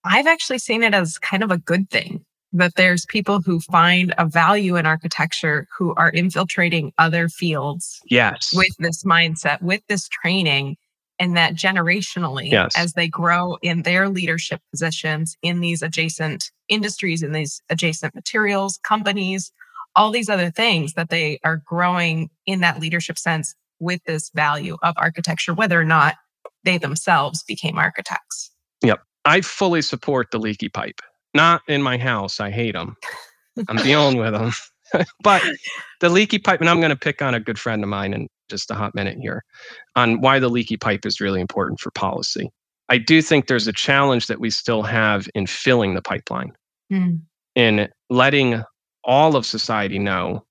[0.04, 4.14] I've actually seen it as kind of a good thing that there's people who find
[4.18, 8.50] a value in architecture who are infiltrating other fields yes.
[8.52, 10.76] with this mindset, with this training,
[11.18, 12.72] and that generationally, yes.
[12.76, 18.78] as they grow in their leadership positions in these adjacent industries, in these adjacent materials,
[18.82, 19.52] companies,
[19.94, 24.76] all these other things that they are growing in that leadership sense with this value
[24.82, 26.14] of architecture, whether or not
[26.64, 28.50] they themselves became architects.
[28.82, 29.00] Yep.
[29.24, 31.00] I fully support the leaky pipe.
[31.34, 32.40] Not in my house.
[32.40, 32.96] I hate them.
[33.68, 34.52] I'm dealing with them.
[35.22, 35.42] but
[36.00, 38.28] the leaky pipe, and I'm going to pick on a good friend of mine in
[38.48, 39.44] just a hot minute here
[39.96, 42.50] on why the leaky pipe is really important for policy.
[42.88, 46.52] I do think there's a challenge that we still have in filling the pipeline,
[46.92, 47.20] mm.
[47.54, 48.62] in letting
[49.04, 50.44] all of society know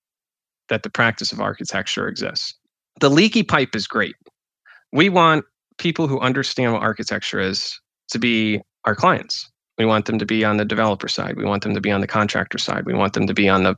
[0.69, 2.55] that the practice of architecture exists.
[2.99, 4.15] The leaky pipe is great.
[4.93, 5.45] We want
[5.77, 9.49] people who understand what architecture is to be our clients.
[9.77, 11.37] We want them to be on the developer side.
[11.37, 12.85] We want them to be on the contractor side.
[12.85, 13.75] We want them to be on the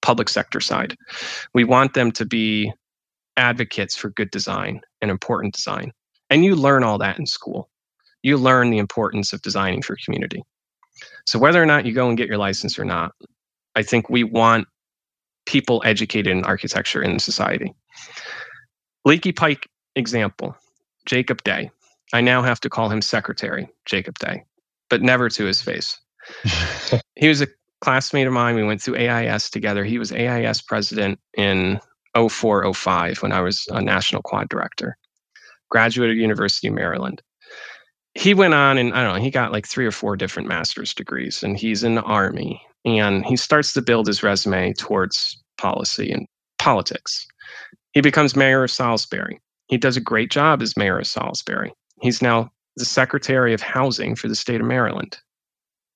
[0.00, 0.96] public sector side.
[1.52, 2.72] We want them to be
[3.36, 5.92] advocates for good design and important design.
[6.30, 7.68] And you learn all that in school.
[8.22, 10.42] You learn the importance of designing for community.
[11.26, 13.12] So whether or not you go and get your license or not,
[13.74, 14.68] I think we want
[15.46, 17.74] people educated in architecture in society.
[19.04, 19.64] Leaky pipe
[19.96, 20.56] example
[21.06, 21.70] Jacob Day.
[22.12, 24.44] I now have to call him Secretary Jacob Day,
[24.90, 25.98] but never to his face.
[27.16, 27.48] he was a
[27.80, 28.54] classmate of mine.
[28.54, 29.84] We went through AIAS together.
[29.84, 31.80] He was AIAS president in
[32.16, 34.96] 04, 05 when I was a national quad director.
[35.70, 37.22] Graduated University of Maryland.
[38.14, 40.92] He went on and I don't know, he got like three or four different master's
[40.92, 46.10] degrees and he's in the army and he starts to build his resume towards policy
[46.10, 46.26] and
[46.58, 47.26] politics.
[47.92, 49.40] He becomes mayor of Salisbury.
[49.68, 51.72] He does a great job as mayor of Salisbury.
[52.00, 55.18] He's now the Secretary of Housing for the state of Maryland.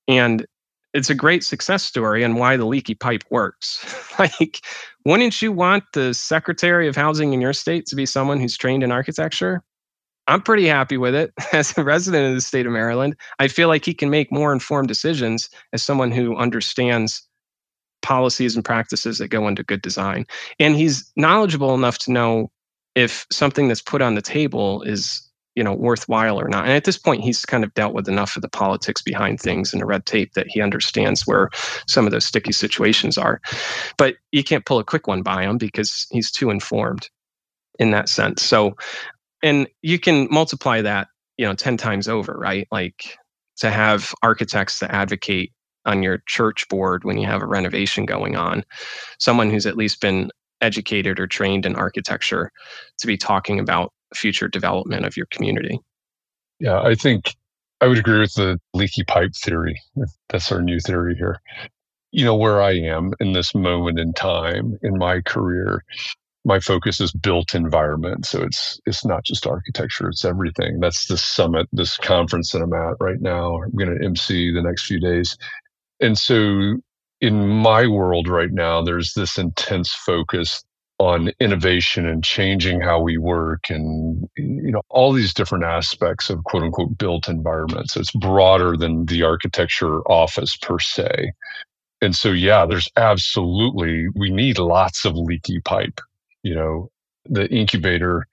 [0.08, 0.46] And
[0.94, 3.84] it's a great success story and why the leaky pipe works.
[4.18, 4.60] like,
[5.04, 8.82] wouldn't you want the Secretary of Housing in your state to be someone who's trained
[8.82, 9.62] in architecture?
[10.28, 13.16] I'm pretty happy with it as a resident of the state of Maryland.
[13.38, 17.26] I feel like he can make more informed decisions as someone who understands
[18.02, 20.26] policies and practices that go into good design.
[20.60, 22.50] And he's knowledgeable enough to know
[22.94, 25.22] if something that's put on the table is
[25.56, 28.36] you know worthwhile or not and at this point he's kind of dealt with enough
[28.36, 31.48] of the politics behind things and the red tape that he understands where
[31.88, 33.40] some of those sticky situations are
[33.96, 37.08] but you can't pull a quick one by him because he's too informed
[37.78, 38.76] in that sense so
[39.46, 42.66] and you can multiply that you know 10 times over right?
[42.70, 43.16] Like
[43.58, 45.52] to have architects to advocate
[45.86, 48.64] on your church board when you have a renovation going on
[49.18, 50.30] someone who's at least been
[50.60, 52.50] educated or trained in architecture
[52.98, 55.78] to be talking about future development of your community.
[56.58, 57.34] Yeah i think
[57.80, 59.80] i would agree with the leaky pipe theory.
[60.28, 61.40] That's our new theory here.
[62.10, 65.84] You know where i am in this moment in time in my career
[66.46, 68.24] my focus is built environment.
[68.24, 70.78] So it's it's not just architecture, it's everything.
[70.80, 73.62] That's the summit, this conference that I'm at right now.
[73.62, 75.36] I'm going to MC the next few days.
[76.00, 76.76] And so
[77.20, 80.62] in my world right now, there's this intense focus
[80.98, 86.42] on innovation and changing how we work and you know all these different aspects of
[86.44, 87.94] quote unquote built environments.
[87.94, 91.32] So it's broader than the architecture office per se.
[92.00, 96.00] And so yeah, there's absolutely we need lots of leaky pipe
[96.42, 96.90] you know,
[97.24, 98.26] the incubator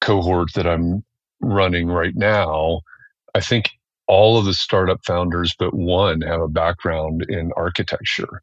[0.00, 1.04] cohort that I'm
[1.40, 2.80] running right now,
[3.34, 3.70] I think
[4.06, 8.42] all of the startup founders but one have a background in architecture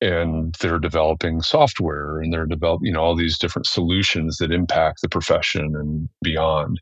[0.00, 5.00] and they're developing software and they're developing you know all these different solutions that impact
[5.00, 6.80] the profession and beyond.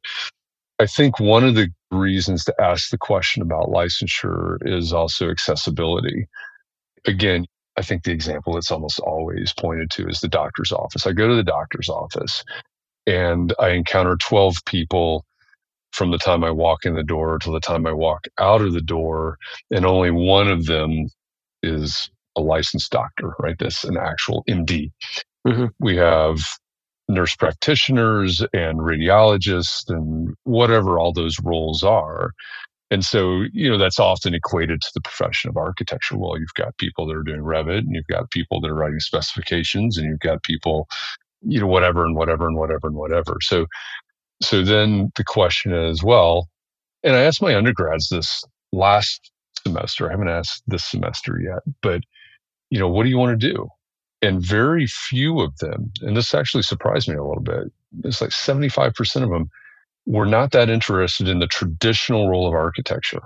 [0.80, 6.26] I think one of the reasons to ask the question about licensure is also accessibility.
[7.06, 7.46] Again
[7.76, 11.06] I think the example that's almost always pointed to is the doctor's office.
[11.06, 12.44] I go to the doctor's office
[13.06, 15.24] and I encounter 12 people
[15.92, 18.72] from the time I walk in the door to the time I walk out of
[18.72, 19.38] the door,
[19.70, 21.08] and only one of them
[21.62, 23.56] is a licensed doctor, right?
[23.58, 24.90] That's an actual MD.
[25.46, 25.66] Mm-hmm.
[25.78, 26.40] We have
[27.08, 32.32] nurse practitioners and radiologists and whatever all those roles are.
[32.90, 36.18] And so, you know, that's often equated to the profession of architecture.
[36.18, 39.00] Well, you've got people that are doing Revit and you've got people that are writing
[39.00, 40.86] specifications and you've got people,
[41.42, 43.38] you know, whatever and whatever and whatever and whatever.
[43.40, 43.66] So,
[44.42, 46.48] so then the question is, well,
[47.02, 49.30] and I asked my undergrads this last
[49.66, 50.08] semester.
[50.08, 52.02] I haven't asked this semester yet, but,
[52.70, 53.68] you know, what do you want to do?
[54.22, 57.72] And very few of them, and this actually surprised me a little bit,
[58.04, 59.50] it's like 75% of them
[60.06, 63.22] were not that interested in the traditional role of architecture.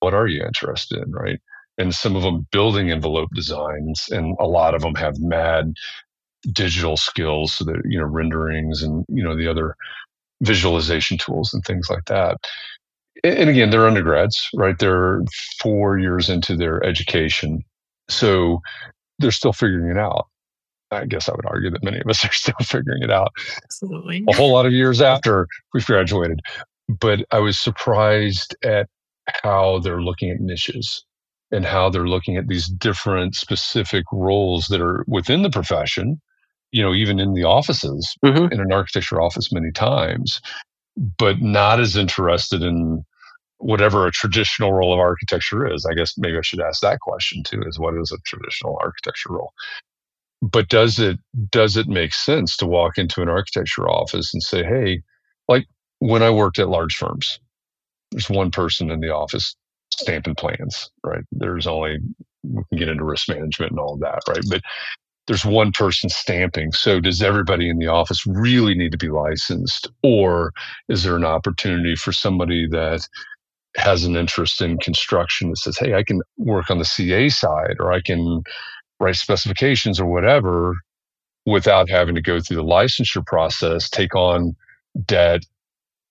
[0.00, 1.40] What are you interested in, right?
[1.78, 5.72] And some of them building envelope designs, and a lot of them have mad
[6.52, 9.76] digital skills, so that you know renderings and you know the other
[10.42, 12.38] visualization tools and things like that.
[13.24, 14.78] And again, they're undergrads, right?
[14.78, 15.22] They're
[15.60, 17.62] four years into their education,
[18.08, 18.60] so
[19.18, 20.26] they're still figuring it out.
[20.90, 23.32] I guess I would argue that many of us are still figuring it out.
[23.62, 24.24] Absolutely.
[24.28, 26.40] A whole lot of years after we've graduated.
[26.88, 28.88] But I was surprised at
[29.42, 31.04] how they're looking at niches
[31.52, 36.20] and how they're looking at these different specific roles that are within the profession,
[36.72, 38.52] you know, even in the offices, Mhm.
[38.52, 40.40] in an architecture office many times,
[41.18, 43.04] but not as interested in
[43.58, 45.84] whatever a traditional role of architecture is.
[45.84, 49.32] I guess maybe I should ask that question too, is what is a traditional architecture
[49.32, 49.52] role?
[50.42, 51.18] But does it
[51.50, 55.02] does it make sense to walk into an architecture office and say hey
[55.48, 55.66] like
[56.00, 57.30] when i worked at large firms
[58.12, 59.56] there's one person in the office
[59.92, 61.24] stamping plans right?
[61.32, 61.98] There's only
[62.44, 64.44] we can get into risk management and all of that right?
[64.50, 64.62] But
[65.28, 66.72] there's one person stamping.
[66.72, 69.88] So does everybody in the office really need to be licensed?
[70.02, 70.52] Or
[70.88, 73.00] is there an opportunity for somebody that
[73.76, 77.76] has an interest in construction that says hey i can work on the ca side
[77.80, 78.42] or i can
[79.00, 80.74] write specifications or whatever
[81.46, 84.54] without having to go through the licensure process, take on
[85.06, 85.42] debt,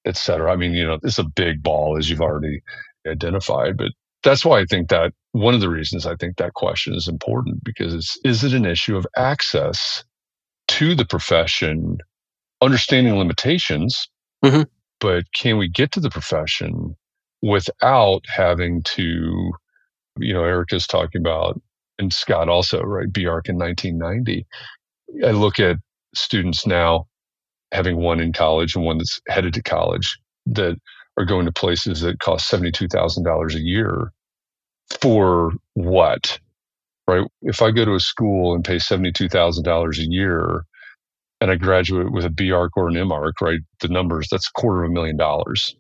[0.06, 0.52] et cetera.
[0.52, 2.62] I mean, you know, it's a big ball as you've already
[3.08, 3.92] identified, but
[4.24, 7.64] that's why I think that one of the reasons I think that question is important
[7.64, 10.04] because it's, is it an issue of access
[10.70, 11.98] to the profession,
[12.62, 14.10] understanding limitations,
[14.44, 14.66] Mhm.
[15.00, 16.96] but can we get to the profession
[17.42, 19.52] without having to,
[20.18, 21.62] you know, Erica's talking about
[22.00, 23.12] and Scott also, right?
[23.12, 24.46] BArch in 1990.
[25.26, 25.78] I look at
[26.16, 27.06] students now
[27.72, 30.76] having one in college and one that's headed to college that
[31.18, 34.12] are going to places that cost $72,000 a year
[35.02, 36.40] for what?
[37.08, 37.28] Right?
[37.42, 40.64] If I go to a school and pay $72,000 a year
[41.42, 43.60] and I graduate with a BArch or an MArch, right?
[43.82, 45.76] The numbers, that's a quarter of a million dollars.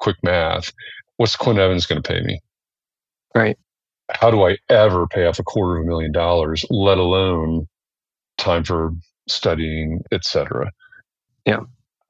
[0.00, 0.72] Quick math.
[1.16, 2.40] What's Clint Evans going to pay me?
[3.34, 3.56] Right.
[4.10, 7.66] How do I ever pay off a quarter of a million dollars, let alone
[8.38, 8.92] time for
[9.28, 10.70] studying, etc.
[11.46, 11.60] Yeah.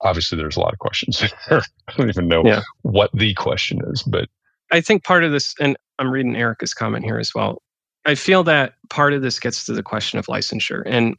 [0.02, 1.22] Obviously, there's a lot of questions.
[1.50, 1.62] I
[1.96, 2.62] don't even know Yeah.
[2.82, 4.28] what the question is, but
[4.72, 7.62] I think part of this, and I'm reading Erica's comment here as well.
[8.06, 10.82] I feel that part of this gets to the question of licensure.
[10.86, 11.16] And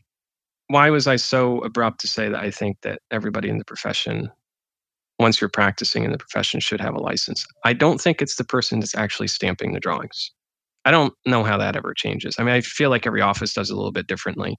[0.69, 4.31] why was I so abrupt to say that I think that everybody in the profession,
[5.19, 7.45] once you're practicing in the profession, should have a license?
[7.65, 10.31] I don't think it's the person that's actually stamping the drawings.
[10.85, 12.35] I don't know how that ever changes.
[12.37, 14.55] I mean, I feel like every office does it a little bit differently.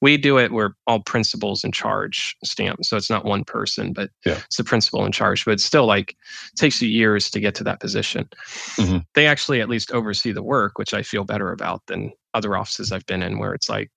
[0.00, 2.84] We do it where all principals in charge stamp.
[2.84, 4.40] So it's not one person, but Yeah.
[4.46, 5.44] it's the principal in charge.
[5.44, 8.28] But it's still like it takes you years to get to that position.
[8.76, 9.04] Mhm.
[9.14, 12.90] They actually at least oversee the work, which I feel better about than other offices
[12.92, 13.90] I've been in where it's like,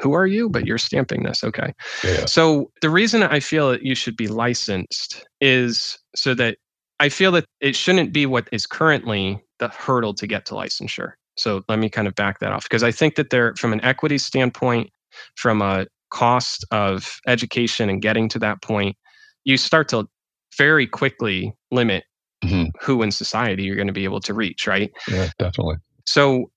[0.00, 0.48] who are you?
[0.48, 1.42] But you're stamping this.
[1.44, 1.72] Okay.
[2.04, 6.58] yeah, So the reason I feel that you should be licensed is so that
[7.00, 11.12] I feel that it shouldn't be what is currently the hurdle to get to licensure.
[11.36, 13.82] So let me kind of back that off because I think that there, from an
[13.84, 14.90] equity standpoint,
[15.36, 18.96] from a cost of education and getting to that point,
[19.44, 20.08] you start to
[20.56, 22.04] very quickly limit
[22.44, 22.70] Mhm.
[22.80, 24.92] who in society you're going to be able to reach, right?
[25.08, 25.76] yeah, definitely.
[26.06, 26.50] So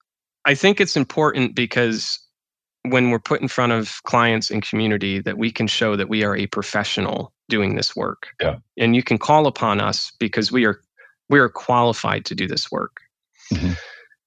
[0.45, 2.19] I think it's important because
[2.83, 6.23] when we're put in front of clients and community that we can show that we
[6.23, 8.27] are a professional doing this work.
[8.41, 8.57] Yeah.
[8.77, 10.81] And you can call upon us because we are
[11.29, 13.01] we are qualified to do this work.
[13.51, 13.75] Mhm.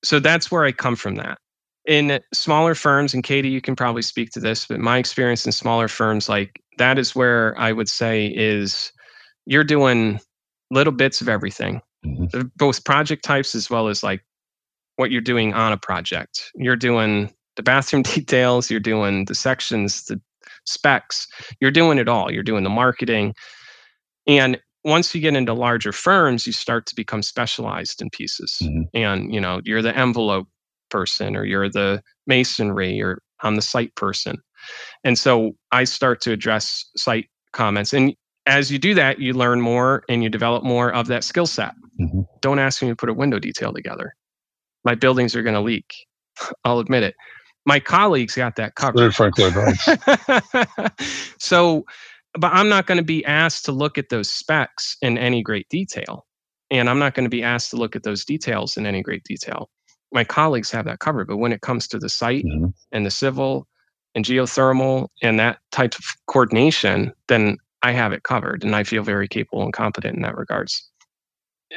[0.04, 1.38] So that's where I come from that.
[1.86, 5.52] In smaller firms, and Katie, you can probably speak to this, but my experience in
[5.52, 8.92] smaller firms, like that is where I would say is
[9.46, 10.20] you're doing
[10.70, 12.34] little bits of everything Mhm.
[12.34, 14.22] uh, both project types as well as like
[14.96, 16.50] what you're doing on a project.
[16.56, 20.20] You're doing the bathroom details, you're doing the sections, the
[20.66, 21.28] specs,
[21.60, 22.32] you're doing it all.
[22.32, 23.34] You're doing the marketing.
[24.26, 28.58] And once you get into larger firms, you start to become specialized in pieces.
[28.62, 28.84] Mhm.
[28.94, 30.48] And, you know, you're the envelope
[30.90, 34.38] person or you're the masonry or I'm the site person.
[35.04, 37.92] And so I start to address site comments.
[37.92, 38.14] And
[38.46, 41.72] as you do that, you learn more and you develop more of that skill set.
[42.00, 42.20] Mm-hmm.
[42.40, 44.14] Don't ask me to put a window detail together.
[44.84, 45.92] My buildings are going to leak.
[46.64, 47.14] I'll admit it.
[47.66, 49.14] My colleagues got that covered.
[49.14, 49.54] Frank Lloyd
[51.38, 51.84] so,
[52.34, 55.68] but I'm not going to be asked to look at those specs in any great
[55.68, 56.26] detail.
[56.70, 59.24] And I'm not going to be asked to look at those details in any great
[59.24, 59.68] detail.
[60.12, 61.26] My colleagues have that covered.
[61.26, 62.68] But when it comes to the site mm-hmm.
[62.92, 63.66] and the civil
[64.14, 69.02] and geothermal and that type of coordination, then I have it covered and I feel
[69.02, 70.88] very capable and competent in that regards.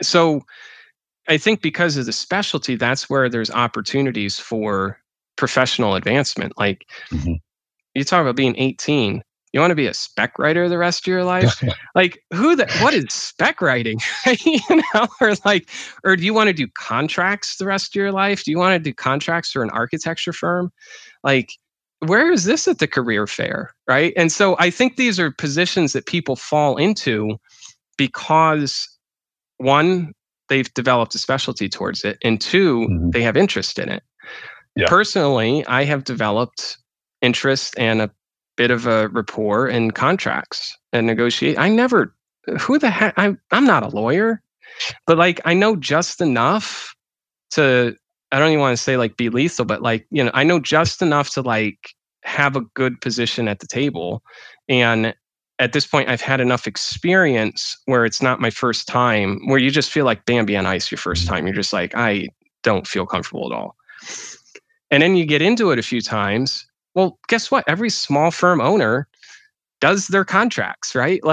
[0.01, 0.41] So
[1.28, 4.99] I think because of the specialty, that's where there's opportunities for
[5.36, 6.54] professional advancement.
[6.58, 7.34] Like mm-hmm.
[7.93, 9.24] you talk about being 18,
[9.54, 11.64] you want to be a spec writer the rest of your life?
[11.95, 13.99] like who the what is spec writing?
[14.45, 15.70] you know, or like,
[16.04, 18.43] or do you want to do contracts the rest of your life?
[18.43, 20.72] Do you want to do contracts for an architecture firm?
[21.24, 21.54] Like,
[21.99, 23.74] where is this at the career fair?
[23.88, 24.14] Right.
[24.18, 27.38] And so I think these are positions that people fall into
[27.97, 28.89] because
[29.58, 30.14] one,
[30.49, 33.10] they've developed a specialty towards it, and 2 mm-hmm.
[33.12, 34.04] they have interest in it.
[34.76, 34.88] Yeah.
[34.88, 36.78] Personally, I have developed
[37.22, 38.12] interest and a
[38.56, 41.58] bit of a rapport in contracts and negotiate.
[41.58, 42.16] I never,
[42.60, 44.41] who the heck, I'm, I'm not a lawyer,
[45.06, 46.95] but like I know just enough
[47.51, 47.95] to,
[48.32, 50.60] I don't even want to say like be lethal, but like, you know, I know
[50.60, 54.24] just enough to like have a good position at the table.
[54.68, 55.14] And
[55.60, 59.70] at this point, I've had enough experience where it's not my first time, where you
[59.70, 61.45] just feel like Bambi on ice your first time.
[61.45, 62.30] You're just like, I
[62.64, 63.76] don't feel comfortable at all.
[64.89, 66.66] And then you get into it a few times.
[66.96, 67.64] Well, guess what?
[67.68, 69.08] Every small firm owner
[69.82, 71.22] does their contracts, right?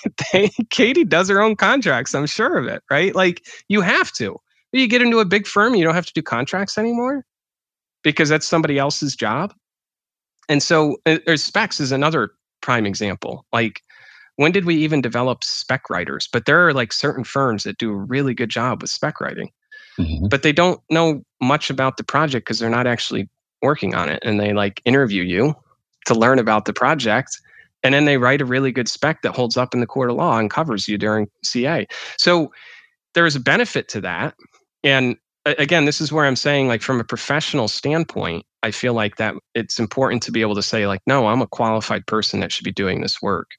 [0.00, 2.14] Like they, Katie does her own contracts.
[2.14, 3.16] I'm sure of it, right?
[3.16, 4.38] Like you have to.
[4.72, 7.24] You get into a big firm, you don't have to do contracts anymore
[8.04, 9.52] because that's somebody else's job.
[10.48, 12.30] And so, uh, or specs is another
[12.60, 13.44] prime example.
[13.52, 13.82] Like,
[14.36, 16.28] when did we even develop spec writers?
[16.32, 19.50] But there are like certain firms that do a really good job with spec writing,
[19.98, 20.28] mm-hmm.
[20.28, 23.28] but they don't know much about the project because they're not actually
[23.62, 24.22] working on it.
[24.24, 25.54] And they like interview you
[26.06, 27.40] to learn about the project.
[27.82, 30.16] And then they write a really good spec that holds up in the court of
[30.16, 31.86] law and covers you during CA.
[32.18, 32.52] So
[33.14, 34.34] there's a benefit to that.
[34.82, 39.16] And again, this is where I'm saying, like, from a professional standpoint, I feel like
[39.16, 42.52] that it's important to be able to say, like, no, I'm a qualified person that
[42.52, 43.50] should be doing this work,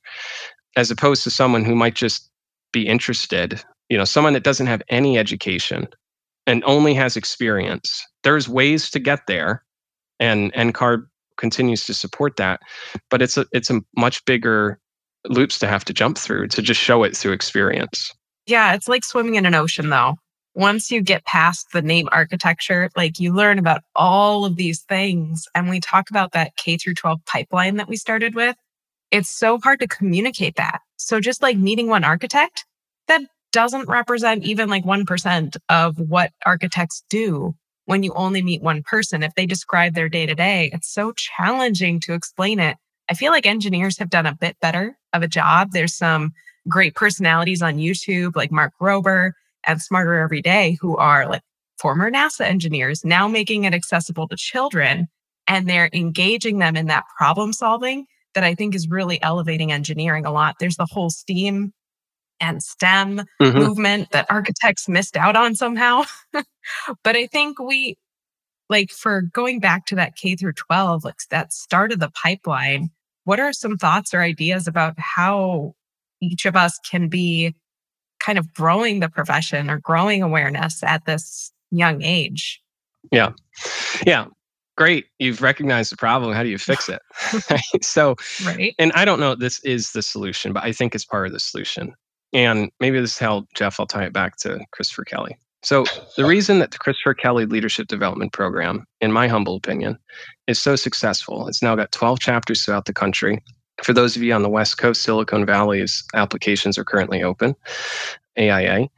[0.76, 2.30] as opposed to someone who might just
[2.72, 5.88] be interested, you know, someone that doesn't have any education
[6.45, 8.06] and only has experience.
[8.24, 9.64] There's ways to get there,
[10.20, 11.05] and NCARB
[11.38, 12.59] continues to support that,
[13.09, 14.80] but it's a it's a much bigger
[15.28, 18.13] loops to have to jump through to just show it through experience.
[18.45, 20.15] Yeah, it's like swimming in an ocean though
[20.55, 25.47] once you get past the name architecture, like you learn about all of these things.
[25.55, 28.55] And we talk about that K through 12 pipeline that we started with.
[29.11, 30.82] It's so hard to communicate that.
[30.97, 32.65] So just like meeting one architect,
[33.07, 37.55] that doesn't represent even like 1% of what architects do
[37.89, 39.23] when you only meet one person.
[39.23, 42.77] If they describe their day to day, it's so challenging to explain it.
[43.09, 45.69] I feel like engineers have done a bit better of a job.
[45.71, 46.33] There's some
[46.67, 49.31] great personalities on YouTube like Mark Rober
[49.65, 51.41] and Smarter Every Day who are like
[51.79, 55.07] former NASA engineers now making it accessible to children.
[55.47, 60.27] And they're engaging them in that problem solving that I think is really elevating engineering
[60.27, 60.57] a lot.
[60.59, 61.73] There's the whole STEAM
[62.39, 63.57] and STEM mm-hmm.
[63.57, 66.03] movement that architects missed out on somehow.
[66.33, 67.97] but I think we,
[68.69, 72.89] like, for going back to that K through 12, like that start of the pipeline,
[73.25, 75.75] what are some thoughts or ideas about how
[76.21, 77.55] each of us can be
[78.19, 82.61] kind of growing the profession or growing awareness at this young age.
[83.11, 83.31] Yeah.
[84.05, 84.25] Yeah.
[84.77, 85.07] Great.
[85.19, 86.33] You've recognized the problem.
[86.33, 87.01] How do you fix it?
[87.83, 88.15] so,
[88.45, 88.75] right.
[88.79, 91.39] and I don't know this is the solution, but I think it's part of the
[91.39, 91.93] solution.
[92.34, 95.38] And maybe this help, Jeff, I'll tie it back to Christopher Kelley.
[95.63, 99.97] So, the reason that the Christopher Kelley Leadership Development Program, in my humble opinion,
[100.47, 103.43] is so successful, it's now got 12 chapters throughout the country.
[103.84, 107.55] For those of you on the West Coast, Silicon Valley's applications are currently open,
[108.38, 108.89] AIA.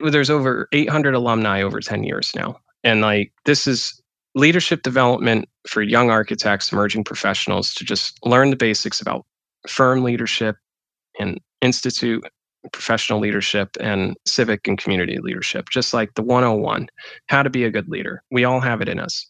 [0.00, 2.58] There's over 800 alumni over 10 years now.
[2.84, 4.00] And like this is
[4.34, 9.26] leadership development for young architects, emerging professionals to just learn the basics about
[9.66, 10.56] firm leadership
[11.18, 12.24] and institute
[12.72, 16.88] professional leadership and civic and community leadership, just like the 101,
[17.26, 18.22] how to be a good leader.
[18.30, 19.26] We all have it in us.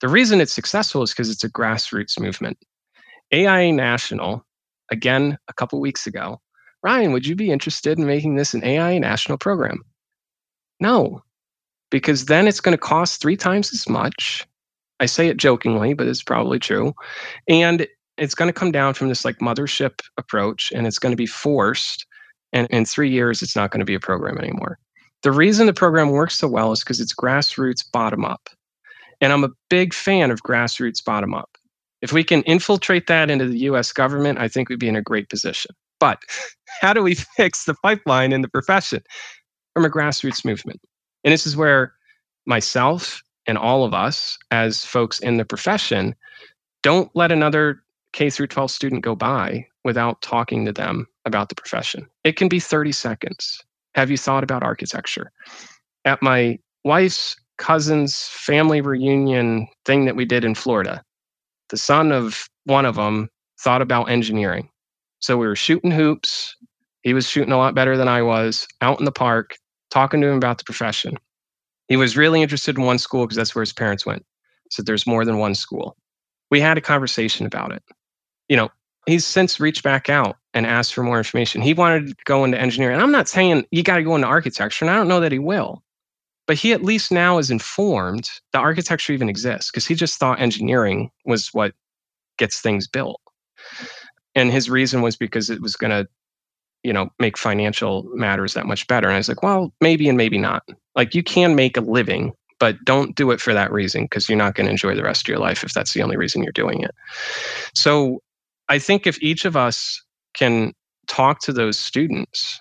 [0.00, 2.58] The reason it's successful is because it's a grassroots movement.
[3.32, 4.44] AIA National,
[4.90, 6.40] again, a couple weeks ago,
[6.82, 9.82] Ryan, would you be interested in making this an AIA national program?
[10.80, 11.22] No,
[11.90, 14.46] because then it's going to cost three times as much.
[14.98, 16.94] I say it jokingly, but it's probably true.
[17.48, 17.86] And
[18.18, 21.26] it's going to come down from this like mothership approach and it's going to be
[21.26, 22.06] forced.
[22.52, 24.78] And in three years, it's not going to be a program anymore.
[25.22, 28.48] The reason the program works so well is because it's grassroots bottom up.
[29.20, 31.56] And I'm a big fan of grassroots bottom up.
[32.02, 35.02] If we can infiltrate that into the US government, I think we'd be in a
[35.02, 35.70] great position.
[36.00, 36.20] But
[36.80, 39.02] how do we fix the pipeline in the profession?
[39.74, 40.80] From a grassroots movement.
[41.24, 41.94] And this is where
[42.44, 46.14] myself and all of us as folks in the profession
[46.82, 47.82] don't let another
[48.12, 52.06] K through 12 student go by without talking to them about the profession.
[52.24, 53.62] It can be 30 seconds.
[53.94, 55.30] Have you thought about architecture?
[56.04, 61.02] At my wife's cousin's family reunion thing that we did in Florida,
[61.68, 63.28] the son of one of them
[63.60, 64.68] thought about engineering.
[65.20, 66.56] So we were shooting hoops.
[67.02, 69.56] He was shooting a lot better than I was out in the park,
[69.90, 71.16] talking to him about the profession.
[71.88, 74.24] He was really interested in one school because that's where his parents went.
[74.70, 75.96] So there's more than one school.
[76.50, 77.82] We had a conversation about it.
[78.48, 78.70] You know,
[79.06, 81.62] he's since reached back out and asked for more information.
[81.62, 82.94] He wanted to go into engineering.
[82.94, 85.32] And I'm not saying you got to go into architecture, and I don't know that
[85.32, 85.82] he will.
[86.46, 90.40] But he at least now is informed that architecture even exists because he just thought
[90.40, 91.72] engineering was what
[92.36, 93.20] gets things built.
[94.34, 96.08] And his reason was because it was going to
[96.82, 100.18] you know make financial matters that much better and i was like well maybe and
[100.18, 100.64] maybe not
[100.96, 104.38] like you can make a living but don't do it for that reason because you're
[104.38, 106.52] not going to enjoy the rest of your life if that's the only reason you're
[106.52, 106.94] doing it
[107.74, 108.20] so
[108.72, 110.02] i think if each of us
[110.34, 110.72] can
[111.06, 112.60] talk to those students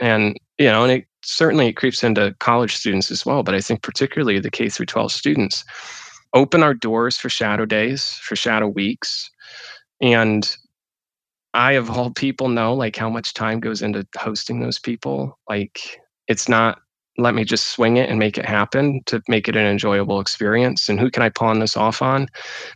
[0.00, 3.60] and you know and it certainly it creeps into college students as well but i
[3.60, 5.64] think particularly the k through 12 students
[6.34, 9.30] open our doors for shadow days for shadow weeks
[10.00, 10.56] and
[11.54, 15.38] I, of all people, know like how much time goes into hosting those people.
[15.48, 16.80] Like, it's not
[17.16, 20.88] let me just swing it and make it happen to make it an enjoyable experience.
[20.88, 22.28] And who can I pawn this off on?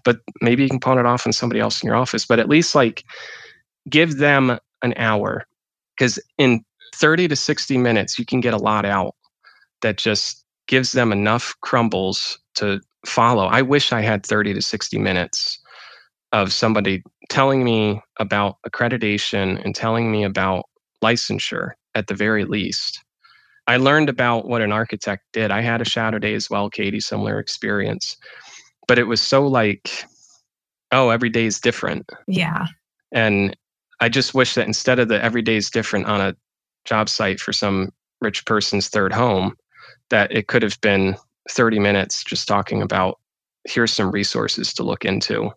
[0.05, 2.49] But maybe you can pawn it off on somebody else in your office, but at
[2.49, 3.05] least like
[3.89, 5.45] give them an hour
[5.97, 6.65] because in
[6.95, 9.15] 30 to 60 minutes, you can get a lot out
[9.83, 13.47] that just gives them enough crumbles to follow.
[13.47, 15.59] I wish I had 30 to 60 minutes
[16.33, 20.65] of somebody telling me about accreditation and telling me about
[21.03, 23.03] licensure at the very least.
[23.69, 25.51] I learned about what an architect did.
[25.51, 28.17] I had a shadow day as well, Katie, similar experience.
[28.89, 29.91] But it was so like,
[30.91, 32.09] oh, every day is different.
[32.27, 32.67] Yeah.
[33.13, 33.55] And
[34.01, 36.35] I just wish that instead of the every day is different on a
[36.87, 37.91] job site for some
[38.23, 39.55] rich person's third home,
[40.09, 41.15] that it could have been
[41.51, 43.19] 30 minutes just talking about
[43.67, 45.51] here's some resources to look into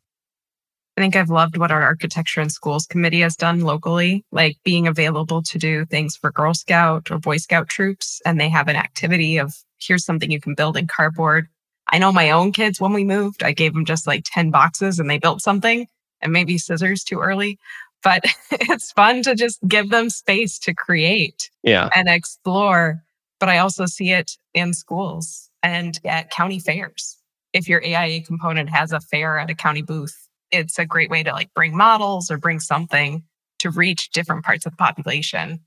[0.97, 4.87] I think I've loved what our architecture and schools committee has done locally, like being
[4.87, 8.21] available to do things for Girl Scout or Boy Scout troops.
[8.25, 11.47] And they have an activity of here's something you can build in cardboard.
[11.89, 14.99] I know my own kids, when we moved, I gave them just like 10 boxes
[14.99, 15.87] and they built something
[16.21, 17.57] and maybe scissors too early.
[18.03, 21.89] But it's fun to just give them space to create yeah.
[21.95, 23.01] and explore.
[23.39, 27.17] But I also see it in schools and at county fairs.
[27.53, 31.23] If your AIA component has a fair at a county booth, it's a great way
[31.23, 33.23] to like bring models or bring something
[33.59, 35.59] to reach different parts of the population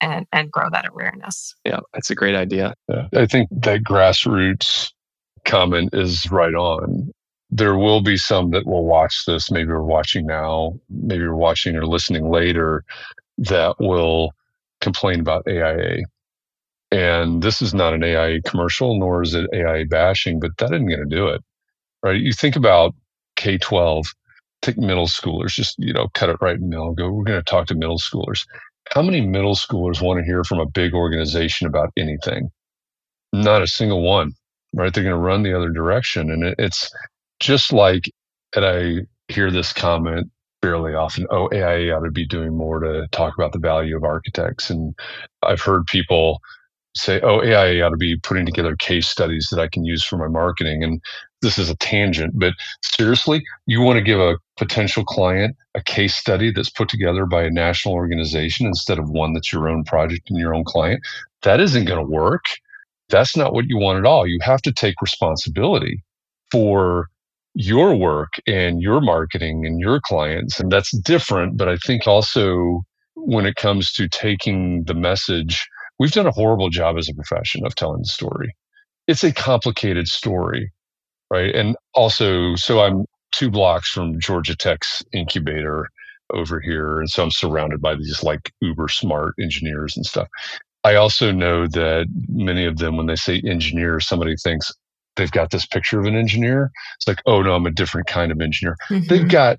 [0.00, 1.54] and and grow that awareness.
[1.64, 2.74] Yeah, that's a great idea.
[2.88, 4.90] Yeah, I think that grassroots
[5.44, 7.10] comment is right on.
[7.50, 9.50] There will be some that will watch this.
[9.50, 10.78] Maybe we're watching now.
[10.90, 12.84] Maybe we're watching or listening later
[13.38, 14.32] that will
[14.80, 16.02] complain about AIA.
[16.90, 20.86] And this is not an AIA commercial, nor is it AIA bashing, but that isn't
[20.86, 21.42] going to do it.
[22.02, 22.20] Right?
[22.20, 22.94] You think about
[23.44, 24.06] K 12,
[24.62, 26.94] take middle schoolers, just, you know, cut it right in the middle.
[26.94, 28.46] Go, we're going to talk to middle schoolers.
[28.90, 32.48] How many middle schoolers want to hear from a big organization about anything?
[33.34, 34.32] Not a single one,
[34.72, 34.94] right?
[34.94, 36.30] They're going to run the other direction.
[36.30, 36.90] And it, it's
[37.38, 38.10] just like,
[38.56, 40.30] and I hear this comment
[40.62, 44.04] fairly often oh, AIA ought to be doing more to talk about the value of
[44.04, 44.70] architects.
[44.70, 44.94] And
[45.42, 46.40] I've heard people
[46.96, 50.16] say, oh, AIA ought to be putting together case studies that I can use for
[50.16, 50.82] my marketing.
[50.82, 51.02] And
[51.44, 56.16] this is a tangent, but seriously, you want to give a potential client a case
[56.16, 60.30] study that's put together by a national organization instead of one that's your own project
[60.30, 61.02] and your own client?
[61.42, 62.46] That isn't going to work.
[63.10, 64.26] That's not what you want at all.
[64.26, 66.02] You have to take responsibility
[66.50, 67.08] for
[67.54, 70.58] your work and your marketing and your clients.
[70.58, 71.56] And that's different.
[71.56, 72.82] But I think also
[73.14, 75.64] when it comes to taking the message,
[75.98, 78.56] we've done a horrible job as a profession of telling the story.
[79.06, 80.72] It's a complicated story
[81.34, 81.54] right?
[81.54, 85.88] And also, so I'm two blocks from Georgia Tech's incubator
[86.32, 87.00] over here.
[87.00, 90.28] And so I'm surrounded by these like uber smart engineers and stuff.
[90.84, 94.70] I also know that many of them, when they say engineer, somebody thinks
[95.16, 96.70] they've got this picture of an engineer.
[96.96, 98.76] It's like, oh no, I'm a different kind of engineer.
[98.88, 99.08] Mhm.
[99.08, 99.58] They've got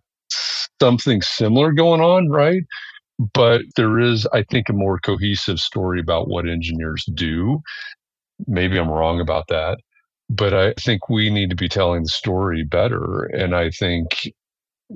[0.80, 2.64] something similar going on, right?
[3.34, 7.62] But there is, I think, a more cohesive story about what engineers do.
[8.48, 9.78] Maybe I'm wrong about that,
[10.30, 13.26] but I think we need to be telling the story better.
[13.26, 14.32] And I think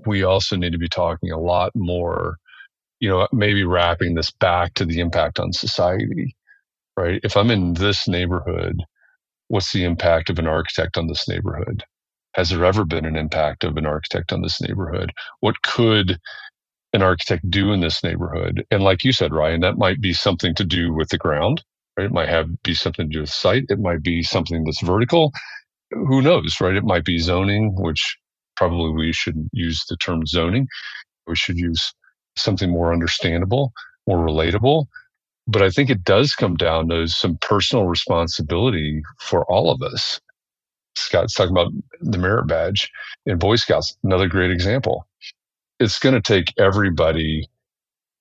[0.05, 2.37] we also need to be talking a lot more,
[2.99, 6.35] you know, maybe wrapping this back to the impact on society,
[6.97, 7.21] right?
[7.23, 8.77] If I'm in this neighborhood,
[9.49, 11.83] what's the impact of an architect on this neighborhood?
[12.35, 15.11] Has there ever been an impact of an architect on this neighborhood?
[15.41, 16.19] What could
[16.93, 18.65] an architect do in this neighborhood?
[18.71, 21.63] And like you said, Ryan, that might be something to do with the ground,
[21.99, 22.07] right?
[22.07, 23.65] It might have be something to do with site.
[23.69, 25.33] It might be something that's vertical.
[25.91, 26.75] Who knows, right?
[26.75, 28.17] It might be zoning, which
[28.57, 30.67] probably we should use the term zoning.
[31.27, 31.93] We should use
[32.37, 33.73] something more understandable,
[34.07, 34.87] more relatable.
[35.47, 40.19] But I think it does come down to some personal responsibility for all of us.
[40.95, 41.71] Scott's talking about
[42.01, 42.89] the merit badge
[43.25, 45.07] in Boy Scouts, another great example.
[45.79, 47.47] It's going to take everybody,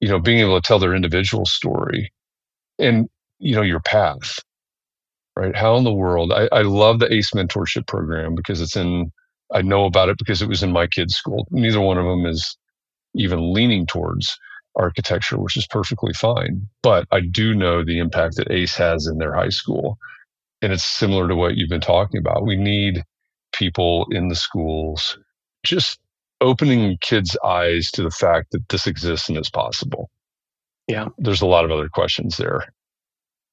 [0.00, 2.12] you know, being able to tell their individual story
[2.78, 3.08] and,
[3.38, 4.38] you know, your path,
[5.36, 5.56] right?
[5.56, 6.32] How in the world?
[6.32, 9.12] I, I love the ACE mentorship program because it's in,
[9.52, 11.46] I know about it because it was in my kids' school.
[11.50, 12.56] Neither one of them is
[13.14, 14.38] even leaning towards
[14.76, 16.66] architecture, which is perfectly fine.
[16.82, 19.98] But I do know the impact that ACE has in their high school.
[20.62, 22.46] And it's similar to what you've been talking about.
[22.46, 23.02] We need
[23.52, 25.18] people in the schools
[25.64, 25.98] just
[26.40, 30.10] opening kids' eyes to the fact that this exists and is possible.
[30.86, 31.08] Yeah.
[31.18, 32.72] There's a lot of other questions there.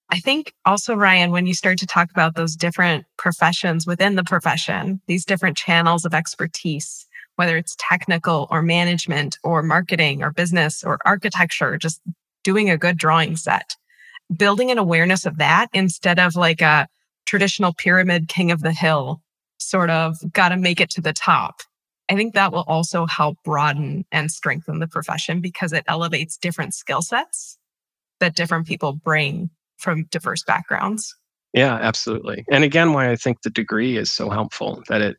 [0.09, 4.23] I think also, Ryan, when you start to talk about those different professions within the
[4.23, 10.83] profession, these different channels of expertise, whether it's technical or management or marketing or business
[10.83, 12.01] or architecture, just
[12.43, 13.75] doing a good drawing set,
[14.35, 16.87] building an awareness of that instead of like a
[17.25, 19.21] traditional pyramid king of the hill
[19.57, 21.61] sort of got to make it to the top.
[22.09, 26.75] I think that will also help broaden and strengthen the profession because it elevates different
[26.75, 27.57] skill sets
[28.19, 29.49] that different people bring
[29.85, 31.15] from diverse backgrounds.
[31.53, 32.43] Yeah, absolutely.
[32.51, 35.15] And again, why I think the degree is so helpful that it,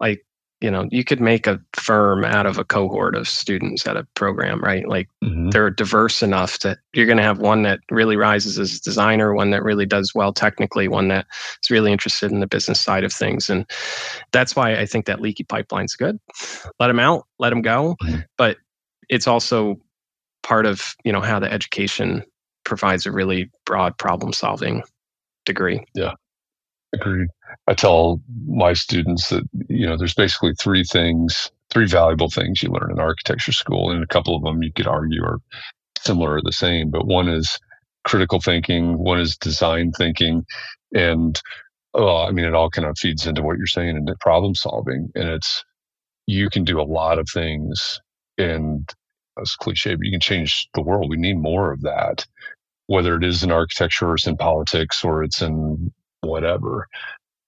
[0.00, 0.26] like,
[0.60, 4.06] you know, you could make a firm out of a cohort of students at a
[4.14, 4.86] program, right?
[4.86, 5.50] Like, Mhm.
[5.50, 9.34] they're diverse enough that you're going to have one that really rises as a designer,
[9.34, 11.26] one that really does well technically, one that
[11.64, 13.48] is really interested in the business side of things.
[13.50, 13.68] And
[14.32, 16.20] that's why I think that leaky pipeline's good.
[16.78, 17.96] Let them out, let them go.
[18.02, 18.24] Mhm.
[18.38, 18.58] But
[19.08, 19.80] it's also
[20.44, 22.22] part of, you know, how the education
[22.64, 24.82] provides a really broad problem solving
[25.44, 25.84] degree.
[25.94, 26.12] Yeah,
[26.94, 27.28] agreed.
[27.68, 32.70] I tell my students that, you know, there's basically three things, three valuable things you
[32.70, 33.90] learn in architecture school.
[33.90, 35.38] And a couple of them you could argue are
[35.98, 37.58] similar or the same, but one is
[38.04, 40.44] critical thinking, one is design thinking.
[40.94, 41.40] And
[41.94, 45.10] oh, I mean, it all kind of feeds into what you're saying into problem solving.
[45.14, 45.64] And it's,
[46.26, 48.00] you can do a lot of things
[48.38, 48.88] and
[49.38, 51.10] it's cliche, but you can change the world.
[51.10, 52.26] We need more of that,
[52.92, 55.90] whether it is in architecture or it's in politics or it's in
[56.20, 56.86] whatever.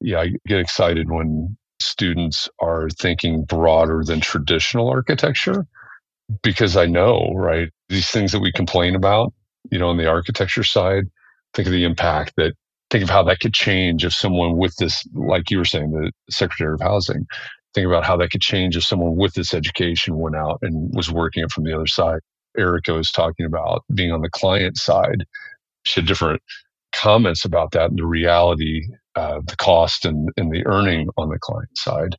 [0.01, 5.67] Yeah, I get excited when students are thinking broader than traditional architecture
[6.43, 9.35] because I know, right, these things that we complain about,
[9.71, 11.05] you know, on the architecture side,
[11.53, 12.55] think of the impact that,
[12.91, 16.11] think of how that could change if someone with this, like you were saying, the
[16.31, 17.27] Secretary of Housing,
[17.75, 21.13] think about how that could change if someone with this education went out and was
[21.13, 22.21] working it from the other side.
[22.59, 25.25] Erica was talking about being on the client side.
[25.85, 26.43] She had different
[26.95, 28.83] comments about that and the reality,
[29.17, 32.17] uh, the cost and, and the earning on the client side.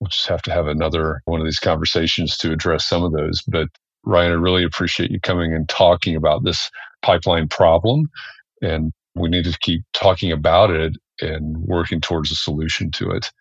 [0.00, 3.42] We'll just have to have another one of these conversations to address some of those.
[3.48, 3.68] But
[4.04, 6.70] Ryan, I really appreciate you coming and talking about this
[7.02, 8.08] pipeline problem.
[8.62, 13.32] And we need to keep talking about it and working towards a solution to it.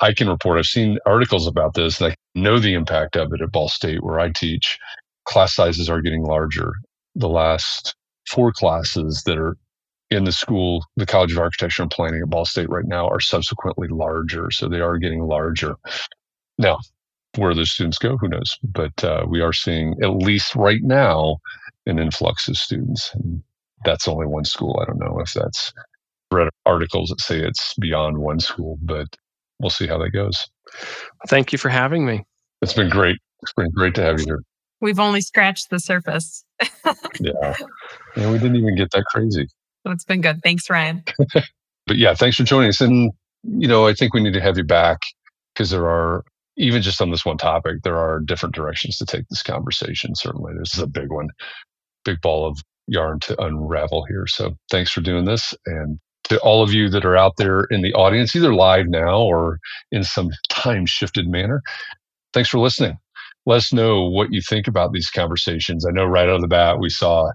[0.00, 3.42] I can report, I've seen articles about this and I know the impact of it
[3.42, 4.78] at Ball State where I teach.
[5.24, 6.72] Class sizes are getting larger.
[7.14, 7.94] The last
[8.28, 9.56] four classes that are
[10.10, 13.20] in the school, the College of Architecture and Planning at Ball State right now are
[13.20, 14.50] subsequently larger.
[14.50, 15.76] So they are getting larger.
[16.58, 16.78] Now,
[17.36, 18.56] where those students go, who knows?
[18.62, 21.38] But uh, we are seeing, at least right now,
[21.86, 23.14] an influx of students.
[23.14, 23.42] And
[23.84, 24.78] that's only one school.
[24.82, 25.72] I don't know if that's
[26.32, 29.06] read articles that say it's beyond one school, but
[29.60, 30.46] we'll see how that goes.
[31.28, 32.24] Thank you for having me.
[32.62, 33.16] It's been great.
[33.42, 34.42] It's been great to have you here.
[34.80, 36.44] We've only scratched the surface.
[37.20, 37.54] Yeah.
[38.16, 39.46] And we didn't even get that crazy.
[39.84, 40.40] So it's been good.
[40.42, 41.04] Thanks, Ryan.
[41.86, 42.80] But yeah, thanks for joining us.
[42.80, 43.10] And,
[43.42, 44.98] you know, I think we need to have you back
[45.52, 46.22] because there are,
[46.56, 50.14] even just on this one topic, there are different directions to take this conversation.
[50.14, 51.28] Certainly, this is a big one,
[52.04, 54.26] big ball of yarn to unravel here.
[54.28, 55.52] So thanks for doing this.
[55.66, 59.18] And to all of you that are out there in the audience, either live now
[59.20, 59.58] or
[59.90, 61.60] in some time shifted manner.
[62.32, 62.98] Thanks for listening.
[63.50, 65.86] Let us know what you think about these conversations.
[65.86, 67.30] I know right out of the bat, we saw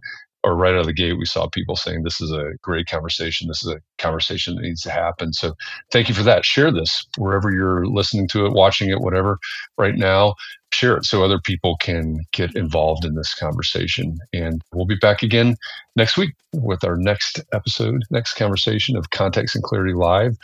[0.46, 3.48] or right out of the gate, we saw people saying this is a great conversation.
[3.48, 5.34] This is a conversation that needs to happen.
[5.34, 5.56] So
[5.92, 6.46] thank you for that.
[6.46, 9.40] Share this wherever you're listening to it, watching it, whatever,
[9.78, 10.36] right now.
[10.74, 14.18] Share it so other people can get involved in this conversation.
[14.34, 15.56] And we'll be back again
[15.96, 20.36] next week with our next episode, next conversation of Context and Clarity Live.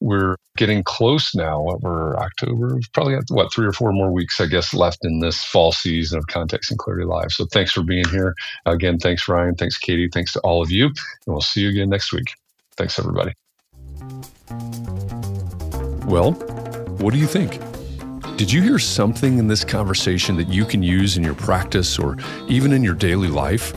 [0.00, 1.76] We're getting close now.
[1.80, 2.74] We're October.
[2.76, 5.72] We've probably got what three or four more weeks, I guess, left in this fall
[5.72, 7.32] season of Context and Clarity Live.
[7.32, 8.34] So thanks for being here.
[8.66, 9.56] Again, thanks Ryan.
[9.56, 10.08] Thanks Katie.
[10.12, 10.94] Thanks to all of you, and
[11.26, 12.32] we'll see you again next week.
[12.76, 13.32] Thanks everybody.
[16.06, 16.32] Well,
[17.00, 17.69] what do you think?
[18.40, 22.16] Did you hear something in this conversation that you can use in your practice or
[22.48, 23.74] even in your daily life?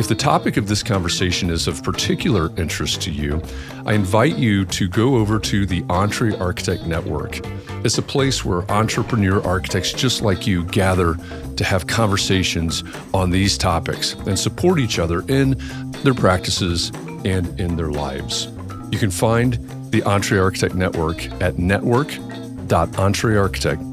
[0.00, 3.40] If the topic of this conversation is of particular interest to you,
[3.86, 7.38] I invite you to go over to the EntreArchitect Network.
[7.84, 11.14] It's a place where entrepreneur architects just like you gather
[11.54, 12.82] to have conversations
[13.14, 15.54] on these topics and support each other in
[16.02, 16.90] their practices
[17.24, 18.48] and in their lives.
[18.90, 19.52] You can find
[19.92, 23.89] the EntreArchitect Network at network.entrearchitect.com.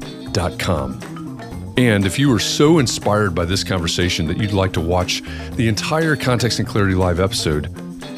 [1.78, 5.22] And if you were so inspired by this conversation that you'd like to watch
[5.52, 7.66] the entire Context and Clarity Live episode,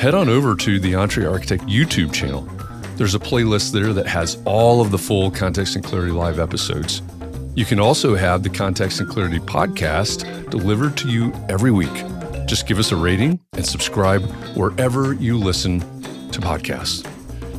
[0.01, 2.49] head on over to the EntreArchitect YouTube channel.
[2.97, 7.03] There's a playlist there that has all of the full Context and Clarity Live episodes.
[7.55, 11.93] You can also have the Context and Clarity podcast delivered to you every week.
[12.47, 14.23] Just give us a rating and subscribe
[14.57, 15.81] wherever you listen
[16.31, 17.07] to podcasts.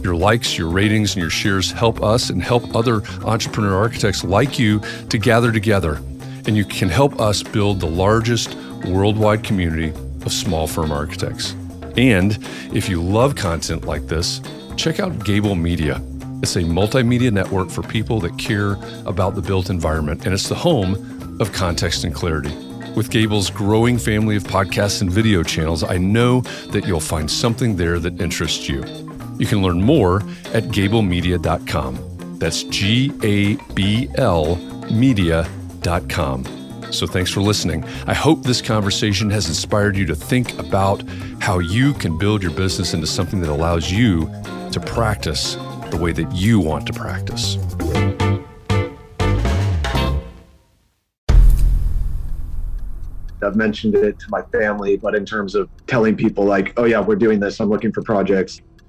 [0.04, 4.58] Your likes, your ratings, and your shares help us and help other entrepreneur architects like
[4.58, 6.02] you to gather together.
[6.48, 9.90] And you can help us build the largest worldwide community
[10.26, 11.56] of small firm architects.
[11.98, 12.38] And
[12.74, 14.42] if you love content like this,
[14.76, 16.02] check out Gābl Media.
[16.42, 20.56] It's a multimedia network for people that care about the built environment, and it's the
[20.56, 22.56] home of context and clarity.
[22.96, 26.42] With Gābl's growing family of podcasts and video channels, I know
[26.72, 28.82] that you'll find something there that interests you.
[29.38, 30.18] You can learn more
[30.54, 32.38] at gablmedia.com.
[32.40, 34.56] That's G A B L
[34.92, 36.46] media.com.
[36.92, 37.86] So thanks for listening.
[38.06, 41.04] I hope this conversation has inspired you to think about
[41.40, 44.30] how you can build your business into something that allows you
[44.72, 45.56] to practice
[45.90, 47.58] the way that you want to practice.
[53.44, 57.00] I've mentioned it to my family, but in terms of telling people, like, oh, yeah,
[57.00, 58.62] we're doing this, I'm looking for projects.